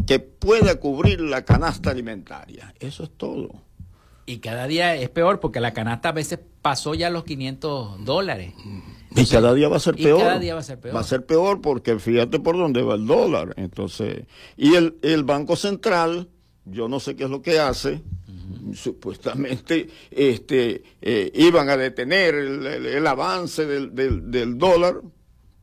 que 0.07 0.21
pueda 0.21 0.81
cubrir 0.81 1.21
la 1.21 1.45
canasta 1.45 1.91
alimentaria. 1.91 2.75
Eso 2.81 3.05
es 3.05 3.11
todo. 3.11 3.51
Y 4.25 4.39
cada 4.39 4.67
día 4.67 4.95
es 4.95 5.11
peor 5.11 5.39
porque 5.39 5.61
la 5.61 5.75
canasta 5.75 6.11
a 6.11 6.13
veces 6.13 6.39
pasó 6.63 6.95
ya 6.95 7.11
los 7.11 7.25
500 7.25 8.05
dólares. 8.07 8.55
Y 9.15 9.27
cada 9.27 9.53
día 9.53 9.69
va 9.69 9.77
a 9.77 9.81
ser 9.81 9.97
peor. 9.97 10.21
Y 10.21 10.23
cada 10.23 10.39
día 10.39 10.55
va 10.55 10.61
a 10.61 10.63
ser 10.63 10.81
peor. 10.81 10.97
Va 10.97 11.01
a 11.01 11.05
ser 11.05 11.27
peor 11.27 11.61
porque 11.61 11.99
fíjate 11.99 12.41
por 12.41 12.57
dónde 12.57 12.83
va 12.83 12.95
el 12.95 13.07
dólar. 13.07 13.53
Entonces, 13.57 14.27
y 14.57 14.77
el, 14.77 14.99
el 15.03 15.25
Banco 15.25 15.57
Central, 15.57 16.29
yo 16.65 16.89
no 16.89 17.01
sé 17.01 17.17
qué 17.17 17.25
es 17.25 17.31
lo 17.31 17.43
que 17.43 17.59
hace, 17.59 18.03
supuestamente 18.75 19.89
este, 20.11 20.83
eh, 21.01 21.31
iban 21.35 21.69
a 21.69 21.77
detener 21.77 22.35
el, 22.35 23.07
avance 23.07 23.67
del, 23.67 23.95
del, 24.31 24.59
dólar, 24.59 25.01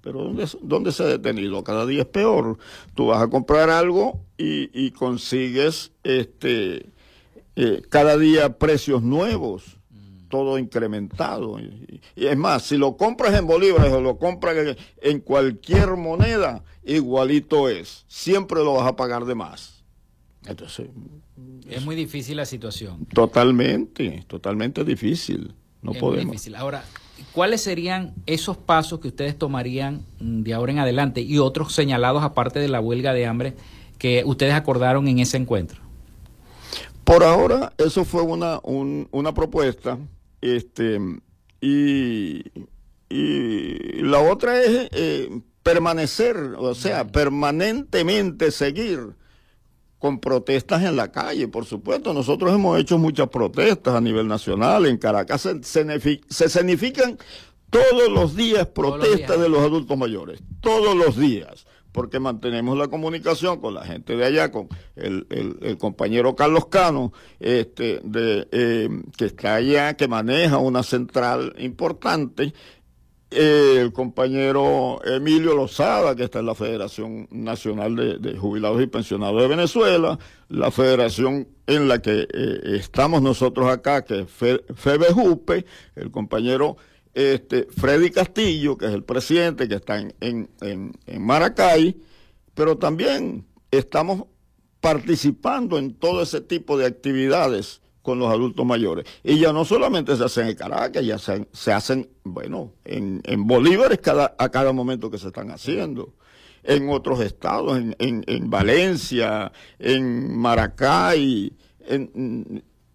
pero 0.01 0.23
¿dónde, 0.23 0.47
¿dónde, 0.61 0.91
se 0.91 1.03
ha 1.03 1.07
detenido? 1.07 1.63
Cada 1.63 1.85
día 1.85 2.01
es 2.01 2.07
peor. 2.07 2.57
Tú 2.93 3.07
vas 3.07 3.21
a 3.21 3.27
comprar 3.27 3.69
algo 3.69 4.21
y, 4.37 4.69
y 4.73 4.91
consigues 4.91 5.91
este, 6.03 6.89
eh, 7.55 7.81
cada 7.89 8.17
día 8.17 8.57
precios 8.57 9.01
nuevos 9.01 9.77
todo 10.35 10.57
incrementado. 10.57 11.59
Y, 11.59 12.01
es 12.15 12.37
más, 12.37 12.63
si 12.63 12.77
lo 12.77 12.97
compras 12.97 13.33
en 13.35 13.47
bolívares 13.47 13.93
o 13.93 14.01
lo 14.01 14.17
compras 14.17 14.75
en, 15.01 15.19
cualquier 15.21 15.95
moneda, 15.95 16.63
igualito 16.83 17.69
es. 17.69 18.03
Siempre 18.07 18.63
lo 18.63 18.73
vas 18.73 18.87
a 18.87 18.95
pagar 18.95 19.23
de 19.23 19.35
más. 19.35 19.83
Entonces. 20.45 20.87
Es 21.69 21.83
muy 21.83 21.95
difícil 21.95 22.37
la 22.37 22.45
situación. 22.45 23.05
Totalmente, 23.13 24.23
totalmente 24.27 24.83
difícil. 24.83 25.53
No 25.81 25.93
podemos. 25.93 26.31
difícil. 26.31 26.55
Ahora, 26.55 26.83
¿cuáles 27.31 27.61
serían 27.61 28.13
esos 28.25 28.57
pasos 28.57 28.99
que 28.99 29.09
ustedes 29.09 29.37
tomarían 29.37 30.01
de 30.19 30.53
ahora 30.53 30.71
en 30.71 30.79
adelante 30.79 31.21
y 31.21 31.37
otros 31.39 31.73
señalados 31.73 32.23
aparte 32.23 32.59
de 32.59 32.67
la 32.67 32.79
huelga 32.79 33.13
de 33.13 33.25
hambre 33.25 33.53
que 33.97 34.23
ustedes 34.25 34.53
acordaron 34.53 35.07
en 35.07 35.19
ese 35.19 35.37
encuentro? 35.37 35.81
Por 37.03 37.23
ahora, 37.23 37.71
eso 37.77 38.03
fue 38.03 38.23
una, 38.23 38.59
una 38.63 39.33
propuesta 39.33 39.99
este, 40.41 40.99
y, 41.61 42.43
y 43.09 44.01
la 44.01 44.19
otra 44.19 44.59
es 44.61 44.89
eh, 44.91 45.41
permanecer, 45.61 46.37
o 46.57 46.73
sea, 46.73 47.07
permanentemente 47.07 48.51
seguir 48.51 49.15
con 50.05 50.19
protestas 50.19 50.83
en 50.83 50.95
la 50.95 51.11
calle, 51.11 51.47
por 51.47 51.65
supuesto. 51.65 52.13
Nosotros 52.13 52.53
hemos 52.53 52.79
hecho 52.79 52.99
muchas 52.99 53.27
protestas 53.27 53.95
a 53.95 53.99
nivel 53.99 54.27
nacional. 54.27 54.85
En 54.85 54.99
Caracas 54.99 55.41
se, 55.41 55.63
se 55.63 56.49
significan 56.49 57.17
todos 57.71 58.11
los 58.11 58.35
días 58.35 58.67
protestas 58.67 59.39
de 59.39 59.49
los 59.49 59.61
adultos 59.61 59.97
mayores, 59.97 60.43
todos 60.61 60.95
los 60.95 61.17
días 61.17 61.65
porque 61.91 62.19
mantenemos 62.19 62.77
la 62.77 62.89
comunicación 62.89 63.61
con 63.61 63.73
la 63.73 63.85
gente 63.85 64.17
de 64.17 64.25
allá, 64.25 64.51
con 64.51 64.67
el, 64.97 65.77
compañero 65.79 66.35
Carlos 66.35 66.65
Cano, 66.65 67.13
este, 67.39 68.01
de, 68.03 68.49
eh, 68.51 68.89
que 69.17 69.23
está 69.23 69.55
allá, 69.55 69.95
que 69.95 70.09
maneja 70.09 70.57
una 70.57 70.83
central 70.83 71.55
importante, 71.57 72.53
eh, 73.35 73.79
el 73.81 73.93
compañero 73.93 74.99
Emilio 75.03 75.55
Lozada, 75.55 76.15
que 76.15 76.23
está 76.23 76.39
en 76.39 76.45
la 76.45 76.55
Federación 76.55 77.27
Nacional 77.29 77.95
de, 78.21 78.37
Jubilados 78.37 78.81
y 78.81 78.87
Pensionados 78.87 79.41
de 79.41 79.47
Venezuela, 79.47 80.17
la 80.49 80.71
federación 80.71 81.47
en 81.67 81.87
la 81.87 82.01
que 82.01 82.27
eh, 82.31 82.59
estamos 82.77 83.21
nosotros 83.21 83.69
acá, 83.69 84.03
que 84.03 84.21
es 84.21 84.31
FEBEJUPE, 84.75 85.65
el 85.95 86.11
compañero 86.11 86.77
este, 87.13 87.67
Freddy 87.75 88.09
Castillo, 88.11 88.77
que 88.77 88.85
es 88.85 88.93
el 88.93 89.03
presidente, 89.03 89.67
que 89.67 89.75
está 89.75 89.99
en, 89.99 90.49
Maracay, 91.19 91.97
pero 92.53 92.77
también 92.77 93.45
estamos 93.71 94.25
participando 94.81 95.77
en 95.77 95.93
todo 95.93 96.21
ese 96.21 96.41
tipo 96.41 96.77
de 96.77 96.85
actividades 96.85 97.81
con 98.05 98.19
los 98.19 98.31
adultos 98.31 98.65
mayores. 98.65 99.05
Y 99.23 99.39
ya 99.39 99.51
no 99.51 99.65
solamente 99.65 100.15
se 100.15 100.23
hacen 100.23 100.47
en 100.47 100.55
Caracas, 100.55 101.03
ya 101.03 101.17
se, 101.17 101.73
hacen, 101.73 102.07
bueno, 102.23 102.71
en, 102.85 103.21
en 103.25 103.47
bolívares 103.47 103.97
cada, 103.97 104.35
a 104.37 104.49
cada 104.49 104.71
momento 104.71 105.09
que 105.09 105.17
se 105.17 105.27
están 105.27 105.49
haciendo. 105.49 106.13
En 106.63 106.89
otros 106.89 107.19
estados, 107.19 107.77
en, 107.77 107.95
en 107.99 108.49
Valencia, 108.49 109.51
en 109.79 110.37
Maracay, 110.37 111.51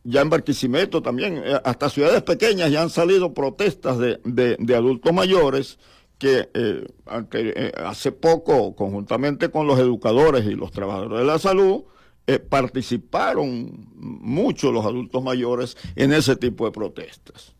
ya 0.05 0.21
en 0.21 0.31
Barquisimeto 0.31 1.03
también, 1.03 1.43
eh, 1.45 1.61
hasta 1.65 1.91
ciudades 1.91 2.23
pequeñas 2.23 2.71
ya 2.71 2.83
han 2.83 2.91
salido 2.91 3.35
protestas 3.35 3.99
de, 3.99 4.19
de, 4.25 4.75
adultos 4.75 5.13
mayores 5.13 5.79
que 6.19 6.49
eh, 6.55 6.87
eh, 7.33 7.73
hace 7.85 8.13
poco, 8.13 8.75
conjuntamente 8.77 9.51
con 9.51 9.67
los 9.67 9.79
educadores 9.79 10.47
y 10.47 10.55
los 10.55 10.71
trabajadores 10.71 11.19
de 11.19 11.25
la 11.25 11.39
salud, 11.39 11.85
participaron 12.39 13.89
mucho 13.97 14.72
los 14.72 14.85
adultos 14.85 15.22
mayores 15.22 15.76
en 15.97 16.12
ese 16.12 16.37
tipo 16.37 16.64
de 16.64 16.72
protestas. 16.72 17.55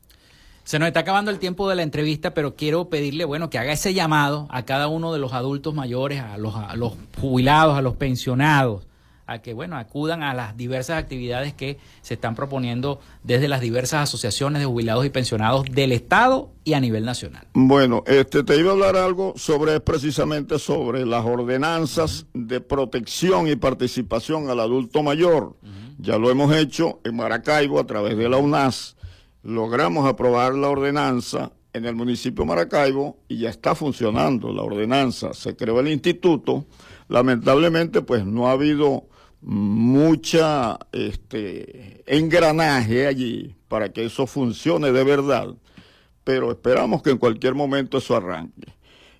Se 0.65 0.79
nos 0.79 0.87
está 0.87 1.01
acabando 1.01 1.31
el 1.31 1.39
tiempo 1.39 1.69
de 1.69 1.75
la 1.75 1.83
entrevista, 1.83 2.33
pero 2.33 2.55
quiero 2.55 2.89
pedirle, 2.89 3.25
bueno, 3.25 3.51
que 3.51 3.59
haga 3.59 3.73
ese 3.73 3.93
llamado 3.93 4.47
a 4.51 4.65
cada 4.65 4.87
uno 4.87 5.13
de 5.13 5.19
los 5.19 5.33
adultos 5.33 5.75
mayores, 5.75 6.21
a 6.21 6.39
los, 6.39 6.55
a 6.55 6.77
los 6.77 6.93
jubilados, 7.21 7.77
a 7.77 7.83
los 7.83 7.97
pensionados, 7.97 8.87
a 9.31 9.41
que 9.41 9.55
bueno 9.55 9.77
acudan 9.77 10.25
a 10.25 10.35
las 10.35 10.57
diversas 10.57 10.99
actividades 10.99 11.55
que 11.55 11.79
se 12.03 12.15
están 12.15 12.35
proponiendo 12.35 12.99
desde 13.23 13.47
las 13.47 13.61
diversas 13.61 14.03
asociaciones 14.03 14.61
de 14.61 14.67
jubilados 14.67 15.07
y 15.07 15.11
pensionados 15.11 15.67
del 15.71 15.93
Estado 15.93 16.51
y 16.65 16.73
a 16.73 16.81
nivel 16.81 17.05
nacional. 17.05 17.47
Bueno, 17.55 18.03
este 18.07 18.43
te 18.43 18.57
iba 18.57 18.71
a 18.71 18.73
hablar 18.73 18.97
algo 18.97 19.33
sobre 19.37 19.79
precisamente 19.79 20.59
sobre 20.59 21.07
las 21.07 21.25
ordenanzas 21.25 22.27
de 22.35 22.61
protección 22.61 23.47
y 23.47 23.55
participación 23.55 24.51
al 24.51 24.59
adulto 24.59 25.05
mayor. 25.05 25.57
Ya 25.99 26.19
lo 26.19 26.31
hemos 26.31 26.53
hecho 26.57 26.99
en 27.05 27.15
Maracaibo 27.15 27.79
a 27.79 27.87
través 27.87 28.17
de 28.17 28.29
la 28.29 28.39
UNAS. 28.39 28.97
Logramos 29.45 30.09
aprobar 30.09 30.55
la 30.55 30.69
ordenanza 30.69 31.53
en 31.73 31.85
el 31.85 31.95
municipio 31.95 32.43
de 32.43 32.49
Maracaibo 32.49 33.19
y 33.29 33.39
ya 33.39 33.51
está 33.51 33.77
funcionando 33.77 34.53
la 34.53 34.63
ordenanza. 34.63 35.35
Se 35.35 35.55
creó 35.55 35.79
el 35.79 35.89
instituto. 35.89 36.65
Lamentablemente, 37.09 38.03
pues 38.03 38.25
no 38.25 38.49
ha 38.49 38.53
habido 38.53 39.10
mucha 39.43 40.79
este, 40.93 42.03
engranaje 42.07 43.07
allí 43.07 43.57
para 43.69 43.93
que 43.93 44.05
eso 44.05 44.27
funcione 44.27 44.93
de 44.93 45.05
verdad, 45.05 45.55
pero 46.25 46.51
esperamos 46.51 47.03
que 47.03 47.11
en 47.11 47.19
cualquier 47.19 47.55
momento 47.55 47.99
eso 47.99 48.17
arranque. 48.17 48.73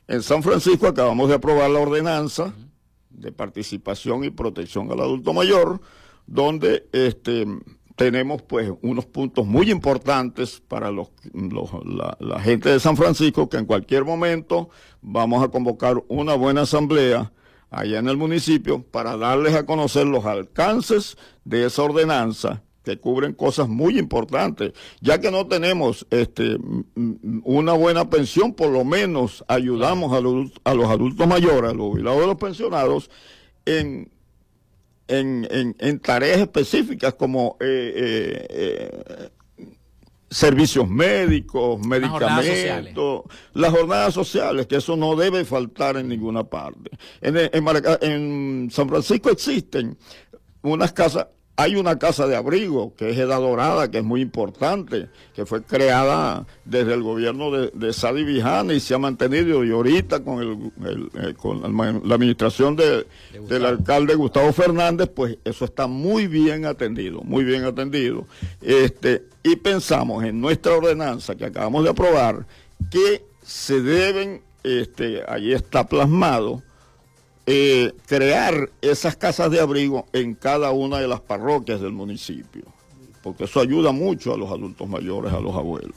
En 0.07 0.23
San 0.23 0.43
Francisco 0.43 0.87
acabamos 0.87 1.29
de 1.29 1.37
aprobar 1.37 1.71
la 1.71 1.79
ordenanza 1.79 2.53
de 3.11 3.33
participación 3.33 4.25
y 4.25 4.31
protección 4.31 4.91
al 4.91 5.01
adulto 5.01 5.33
mayor, 5.33 5.81
donde 6.27 6.89
este, 6.93 7.47
tenemos 7.97 8.43
pues 8.43 8.73
unos 8.83 9.07
puntos 9.07 9.47
muy 9.47 9.71
importantes 9.71 10.61
para 10.67 10.91
los, 10.91 11.11
la, 11.85 12.17
la 12.19 12.41
gente 12.41 12.71
de 12.71 12.81
San 12.81 12.97
Francisco, 12.97 13.49
que 13.49 13.59
en 13.59 13.67
cualquier 13.67 14.05
momento 14.05 14.71
vamos 15.01 15.43
a 15.45 15.49
convocar 15.49 16.03
una 16.09 16.35
buena 16.35 16.63
asamblea 16.63 17.33
allá 17.71 17.99
en 17.99 18.09
el 18.09 18.17
municipio 18.17 18.83
para 18.83 19.17
darles 19.17 19.55
a 19.55 19.65
conocer 19.65 20.07
los 20.07 20.25
alcances 20.27 21.17
de 21.45 21.67
esa 21.67 21.83
ordenanza 21.83 22.63
que 22.85 22.99
cubren 22.99 23.35
cosas 23.35 23.69
muy 23.69 23.99
importantes, 23.99 24.73
ya 25.01 25.21
que 25.21 25.31
no 25.31 25.47
tenemos 25.47 26.07
este, 26.11 26.57
una 27.45 27.75
buena 27.75 28.09
pensión, 28.09 28.55
por 28.55 28.71
lo 28.71 28.85
menos 28.85 29.45
ayudamos 29.49 30.13
a 30.13 30.21
los, 30.21 30.51
a 30.65 30.75
los 30.75 30.89
adultos 30.89 31.27
mayores, 31.27 31.71
a 31.71 31.75
los 31.75 31.89
jubilados 31.89 32.21
de 32.21 32.27
los 32.27 32.37
pensionados, 32.37 33.11
en, 33.67 34.11
en, 35.09 35.77
en, 35.79 36.01
tareas 36.01 36.41
específicas 36.41 37.15
como 37.15 37.57
eh, 37.61 37.93
eh, 37.97 38.47
eh, 38.51 39.31
servicios 40.31 40.89
médicos, 40.89 41.85
medicamentos, 41.85 43.25
las 43.53 43.73
jornadas, 43.73 44.15
sociales, 44.15 44.67
que 44.69 44.77
eso 44.77 44.97
no 44.97 45.17
debe 45.17 45.45
faltar 45.45 45.97
en 45.97 46.09
ninguna 46.09 46.45
parte. 46.45 46.91
En, 47.21 47.37
en 48.01 48.71
San 48.71 48.89
Francisco 48.89 49.31
existen 49.31 49.99
unas 50.63 50.93
casas 50.93 51.27
hay 51.61 51.77
una 51.77 51.99
casa 51.99 52.27
de 52.27 52.37
abrigo 52.37 52.95
que 52.97 53.11
es 53.11 53.19
Edad 53.19 53.39
Dorada, 53.39 53.91
que 53.91 53.99
es 53.99 54.05
muy 54.05 54.23
importante, 54.23 55.09
que 55.35 55.45
fue 55.45 55.63
creada 55.63 56.47
desde 56.65 56.95
el 56.95 57.03
gobierno 57.03 57.51
de, 57.51 57.71
de 57.75 57.93
Sadi 57.93 58.25
Vijana 58.25 58.73
y 58.73 58.81
se 58.81 58.95
ha 58.95 58.99
mantenido 58.99 59.63
y 59.63 59.71
ahorita 59.71 60.25
con, 60.25 60.41
el, 60.41 61.11
eh, 61.21 61.35
con 61.35 61.61
la, 61.61 62.15
administración 62.15 62.77
del 62.77 63.67
alcalde 63.67 64.15
Gustavo 64.15 64.53
Fernández, 64.55 65.11
pues 65.15 65.37
eso 65.45 65.67
está 65.67 65.87
muy 65.87 66.29
bien 66.29 66.65
atendido, 66.65 67.21
muy 67.25 67.45
bien 67.45 67.65
atendido. 67.65 68.27
Este, 68.63 69.25
y 69.43 69.57
pensamos 69.57 70.25
en 70.25 70.41
nuestra 70.41 70.75
ordenanza 70.75 71.35
que 71.35 71.45
acabamos 71.45 71.85
de 71.85 71.91
aprobar 71.91 72.47
que 72.91 73.23
se 73.43 73.83
deben, 73.83 74.41
este, 74.65 75.23
ahí 75.29 75.53
está 75.53 75.87
plasmado, 75.87 76.63
eh, 77.53 77.93
crear 78.07 78.71
esas 78.81 79.17
casas 79.17 79.51
de 79.51 79.59
abrigo 79.59 80.07
en 80.13 80.37
cada 80.37 80.71
una 80.71 81.01
de 81.01 81.09
las 81.09 81.19
parroquias 81.19 81.81
del 81.81 81.91
municipio, 81.91 82.63
porque 83.25 83.43
eso 83.43 83.59
ayuda 83.59 83.91
mucho 83.91 84.33
a 84.33 84.37
los 84.37 84.53
adultos 84.53 84.89
mayores, 84.89 85.33
a 85.33 85.41
los 85.41 85.57
abuelos. 85.57 85.97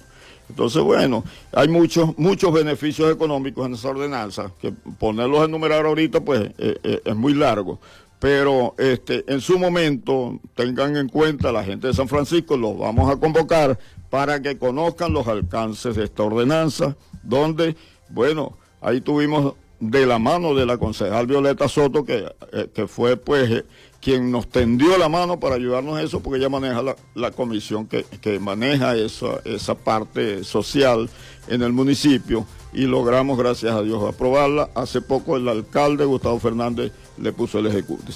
Entonces, 0.49 0.81
bueno, 0.81 1.23
hay 1.51 1.67
muchos 1.67 2.17
muchos 2.17 2.51
beneficios 2.51 3.13
económicos 3.13 3.67
en 3.67 3.75
esa 3.75 3.89
ordenanza, 3.89 4.51
que 4.59 4.71
ponerlos 4.71 5.41
a 5.41 5.45
enumerar 5.45 5.85
ahorita, 5.85 6.21
pues, 6.21 6.41
eh, 6.57 6.75
eh, 6.83 7.01
es 7.05 7.15
muy 7.15 7.35
largo. 7.35 7.79
pero 8.17 8.73
este, 8.79 9.23
en 9.27 9.39
su 9.39 9.59
momento 9.59 10.39
tengan 10.55 10.95
en 10.95 11.07
cuenta 11.07 11.51
la 11.51 11.63
gente 11.63 11.87
de 11.87 11.93
San 11.93 12.07
Francisco, 12.07 12.57
los 12.57 12.79
vamos 12.79 13.11
a 13.11 13.17
convocar 13.17 13.77
para 14.09 14.41
que 14.41 14.57
conozcan 14.57 15.13
los 15.13 15.27
alcances 15.27 15.97
de 15.97 16.05
esta 16.05 16.23
ordenanza, 16.23 16.95
donde, 17.21 17.75
bueno, 18.09 18.57
ahí 18.81 19.01
tuvimos 19.01 19.53
de 19.89 20.05
la 20.05 20.17
mano 20.17 20.55
de 20.55 20.65
la 20.65 20.77
concejal 20.77 21.27
Violeta 21.27 21.67
Soto, 21.67 22.05
que, 22.05 22.25
eh, 22.53 22.69
que 22.73 22.87
fue 22.87 23.17
pues 23.17 23.49
eh, 23.51 23.65
quien 24.01 24.31
nos 24.31 24.47
tendió 24.47 24.97
la 24.97 25.09
mano 25.09 25.39
para 25.39 25.55
ayudarnos 25.55 25.99
en 25.99 26.05
eso, 26.05 26.21
porque 26.21 26.39
ella 26.39 26.49
maneja 26.49 26.81
la, 27.15 27.31
comisión 27.31 27.87
que, 27.87 28.05
maneja 28.39 28.95
esa, 28.95 29.39
esa 29.45 29.75
parte 29.75 30.43
social 30.43 31.09
en 31.47 31.61
el 31.61 31.73
municipio 31.73 32.45
y 32.73 32.85
logramos, 32.85 33.37
gracias 33.37 33.73
a 33.73 33.81
Dios, 33.81 34.03
aprobarla. 34.03 34.69
Hace 34.75 35.01
poco 35.01 35.37
el 35.37 35.47
alcalde 35.47 36.05
Gustavo 36.05 36.39
Fernández 36.39 36.91
le 37.17 37.31
puso 37.33 37.59
el 37.59 37.67
ejecutivo. 37.67 38.13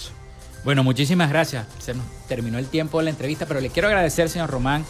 Bueno, 0.63 0.83
muchísimas 0.83 1.29
gracias. 1.29 1.67
Se 1.79 1.93
nos 1.93 2.05
terminó 2.27 2.57
el 2.57 2.67
tiempo 2.67 2.97
de 2.97 3.05
la 3.05 3.09
entrevista, 3.11 3.45
pero 3.45 3.61
le 3.61 3.69
quiero 3.69 3.87
agradecer, 3.87 4.29
señor 4.29 4.49
Román, 4.49 4.83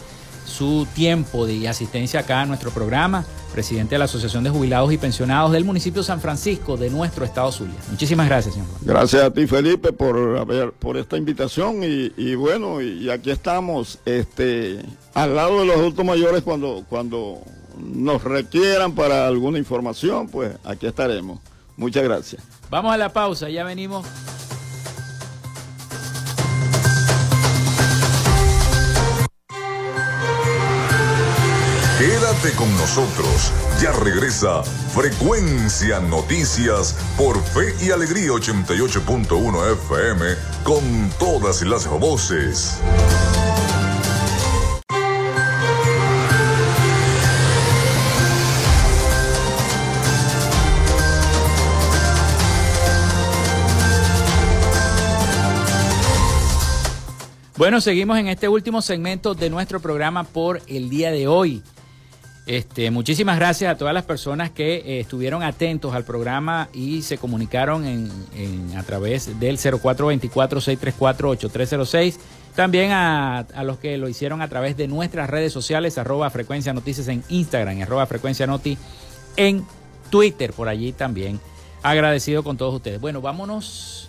su 0.48 0.86
tiempo 0.94 1.46
de 1.46 1.68
asistencia 1.68 2.20
acá 2.20 2.40
a 2.40 2.46
nuestro 2.46 2.70
programa, 2.70 3.24
presidente 3.52 3.94
de 3.94 3.98
la 4.00 4.06
Asociación 4.06 4.42
de 4.44 4.50
Jubilados 4.50 4.92
y 4.92 4.98
Pensionados 4.98 5.52
del 5.52 5.64
municipio 5.64 6.02
San 6.02 6.20
Francisco 6.20 6.76
de 6.76 6.90
nuestro 6.90 7.24
estado 7.24 7.52
Zulia. 7.52 7.76
Muchísimas 7.90 8.26
gracias, 8.28 8.54
señor. 8.54 8.68
Gracias 8.80 9.22
a 9.22 9.30
ti, 9.30 9.46
Felipe, 9.46 9.92
por, 9.92 10.46
por 10.78 10.96
esta 10.96 11.16
invitación 11.16 11.80
y, 11.82 12.34
bueno, 12.34 12.80
y 12.80 13.10
aquí 13.10 13.30
estamos 13.30 13.98
este, 14.04 14.80
al 15.14 15.36
lado 15.36 15.60
de 15.60 15.66
los 15.66 15.76
adultos 15.76 16.04
mayores 16.04 16.42
cuando, 16.42 16.84
cuando 16.88 17.40
nos 17.78 18.24
requieran 18.24 18.94
para 18.94 19.26
alguna 19.26 19.58
información, 19.58 20.28
pues 20.28 20.52
aquí 20.64 20.86
estaremos. 20.86 21.38
Muchas 21.76 22.02
gracias. 22.02 22.42
Vamos 22.70 22.92
a 22.92 22.96
la 22.96 23.12
pausa, 23.12 23.48
ya 23.48 23.64
venimos. 23.64 24.04
Quédate 31.98 32.52
con 32.52 32.70
nosotros, 32.76 33.52
ya 33.82 33.90
regresa 33.90 34.62
Frecuencia 34.62 35.98
Noticias 35.98 36.96
por 37.16 37.42
Fe 37.42 37.74
y 37.84 37.90
Alegría 37.90 38.30
88.1 38.30 39.72
FM 39.72 40.26
con 40.62 41.10
todas 41.18 41.62
las 41.62 41.88
voces. 41.88 42.78
Bueno, 57.56 57.80
seguimos 57.80 58.16
en 58.18 58.28
este 58.28 58.46
último 58.46 58.82
segmento 58.82 59.34
de 59.34 59.50
nuestro 59.50 59.80
programa 59.80 60.22
por 60.22 60.62
el 60.68 60.88
día 60.88 61.10
de 61.10 61.26
hoy. 61.26 61.60
Este, 62.48 62.90
muchísimas 62.90 63.38
gracias 63.38 63.70
a 63.70 63.76
todas 63.76 63.92
las 63.92 64.04
personas 64.04 64.50
que 64.50 64.76
eh, 64.76 65.00
estuvieron 65.00 65.42
atentos 65.42 65.94
al 65.94 66.04
programa 66.04 66.70
y 66.72 67.02
se 67.02 67.18
comunicaron 67.18 68.10
a 68.74 68.82
través 68.84 69.38
del 69.38 69.58
0424-634-8306. 69.58 72.16
También 72.56 72.92
a, 72.92 73.44
los 73.64 73.76
que 73.76 73.98
lo 73.98 74.08
hicieron 74.08 74.40
a 74.40 74.48
través 74.48 74.78
de 74.78 74.88
nuestras 74.88 75.28
redes 75.28 75.52
sociales, 75.52 75.98
arroba 75.98 76.30
frecuencia 76.30 76.72
noticias 76.72 77.08
en 77.08 77.22
Instagram, 77.28 77.82
arroba 77.82 78.06
frecuencia 78.06 78.46
noti 78.46 78.78
en 79.36 79.66
Twitter, 80.08 80.54
por 80.54 80.68
allí 80.68 80.92
también. 80.92 81.38
Agradecido 81.82 82.42
con 82.42 82.56
todos 82.56 82.74
ustedes. 82.74 82.98
Bueno, 82.98 83.20
vámonos 83.20 84.06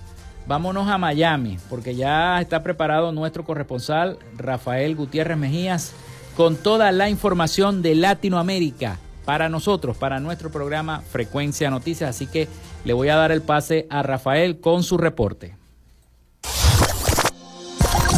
Vámonos 0.47 0.87
a 0.87 0.97
Miami, 0.97 1.59
porque 1.69 1.95
ya 1.95 2.41
está 2.41 2.63
preparado 2.63 3.11
nuestro 3.11 3.43
corresponsal 3.43 4.17
Rafael 4.35 4.95
Gutiérrez 4.95 5.37
Mejías 5.37 5.93
con 6.35 6.55
toda 6.55 6.91
la 6.91 7.09
información 7.09 7.81
de 7.81 7.95
Latinoamérica 7.95 8.97
para 9.25 9.49
nosotros, 9.49 9.97
para 9.97 10.19
nuestro 10.19 10.51
programa 10.51 11.01
Frecuencia 11.01 11.69
Noticias. 11.69 12.09
Así 12.09 12.27
que 12.27 12.47
le 12.85 12.93
voy 12.93 13.09
a 13.09 13.15
dar 13.15 13.31
el 13.31 13.41
pase 13.41 13.87
a 13.89 14.01
Rafael 14.01 14.59
con 14.59 14.83
su 14.83 14.97
reporte. 14.97 15.55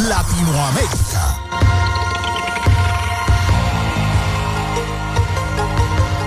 Latinoamérica. 0.07 1.80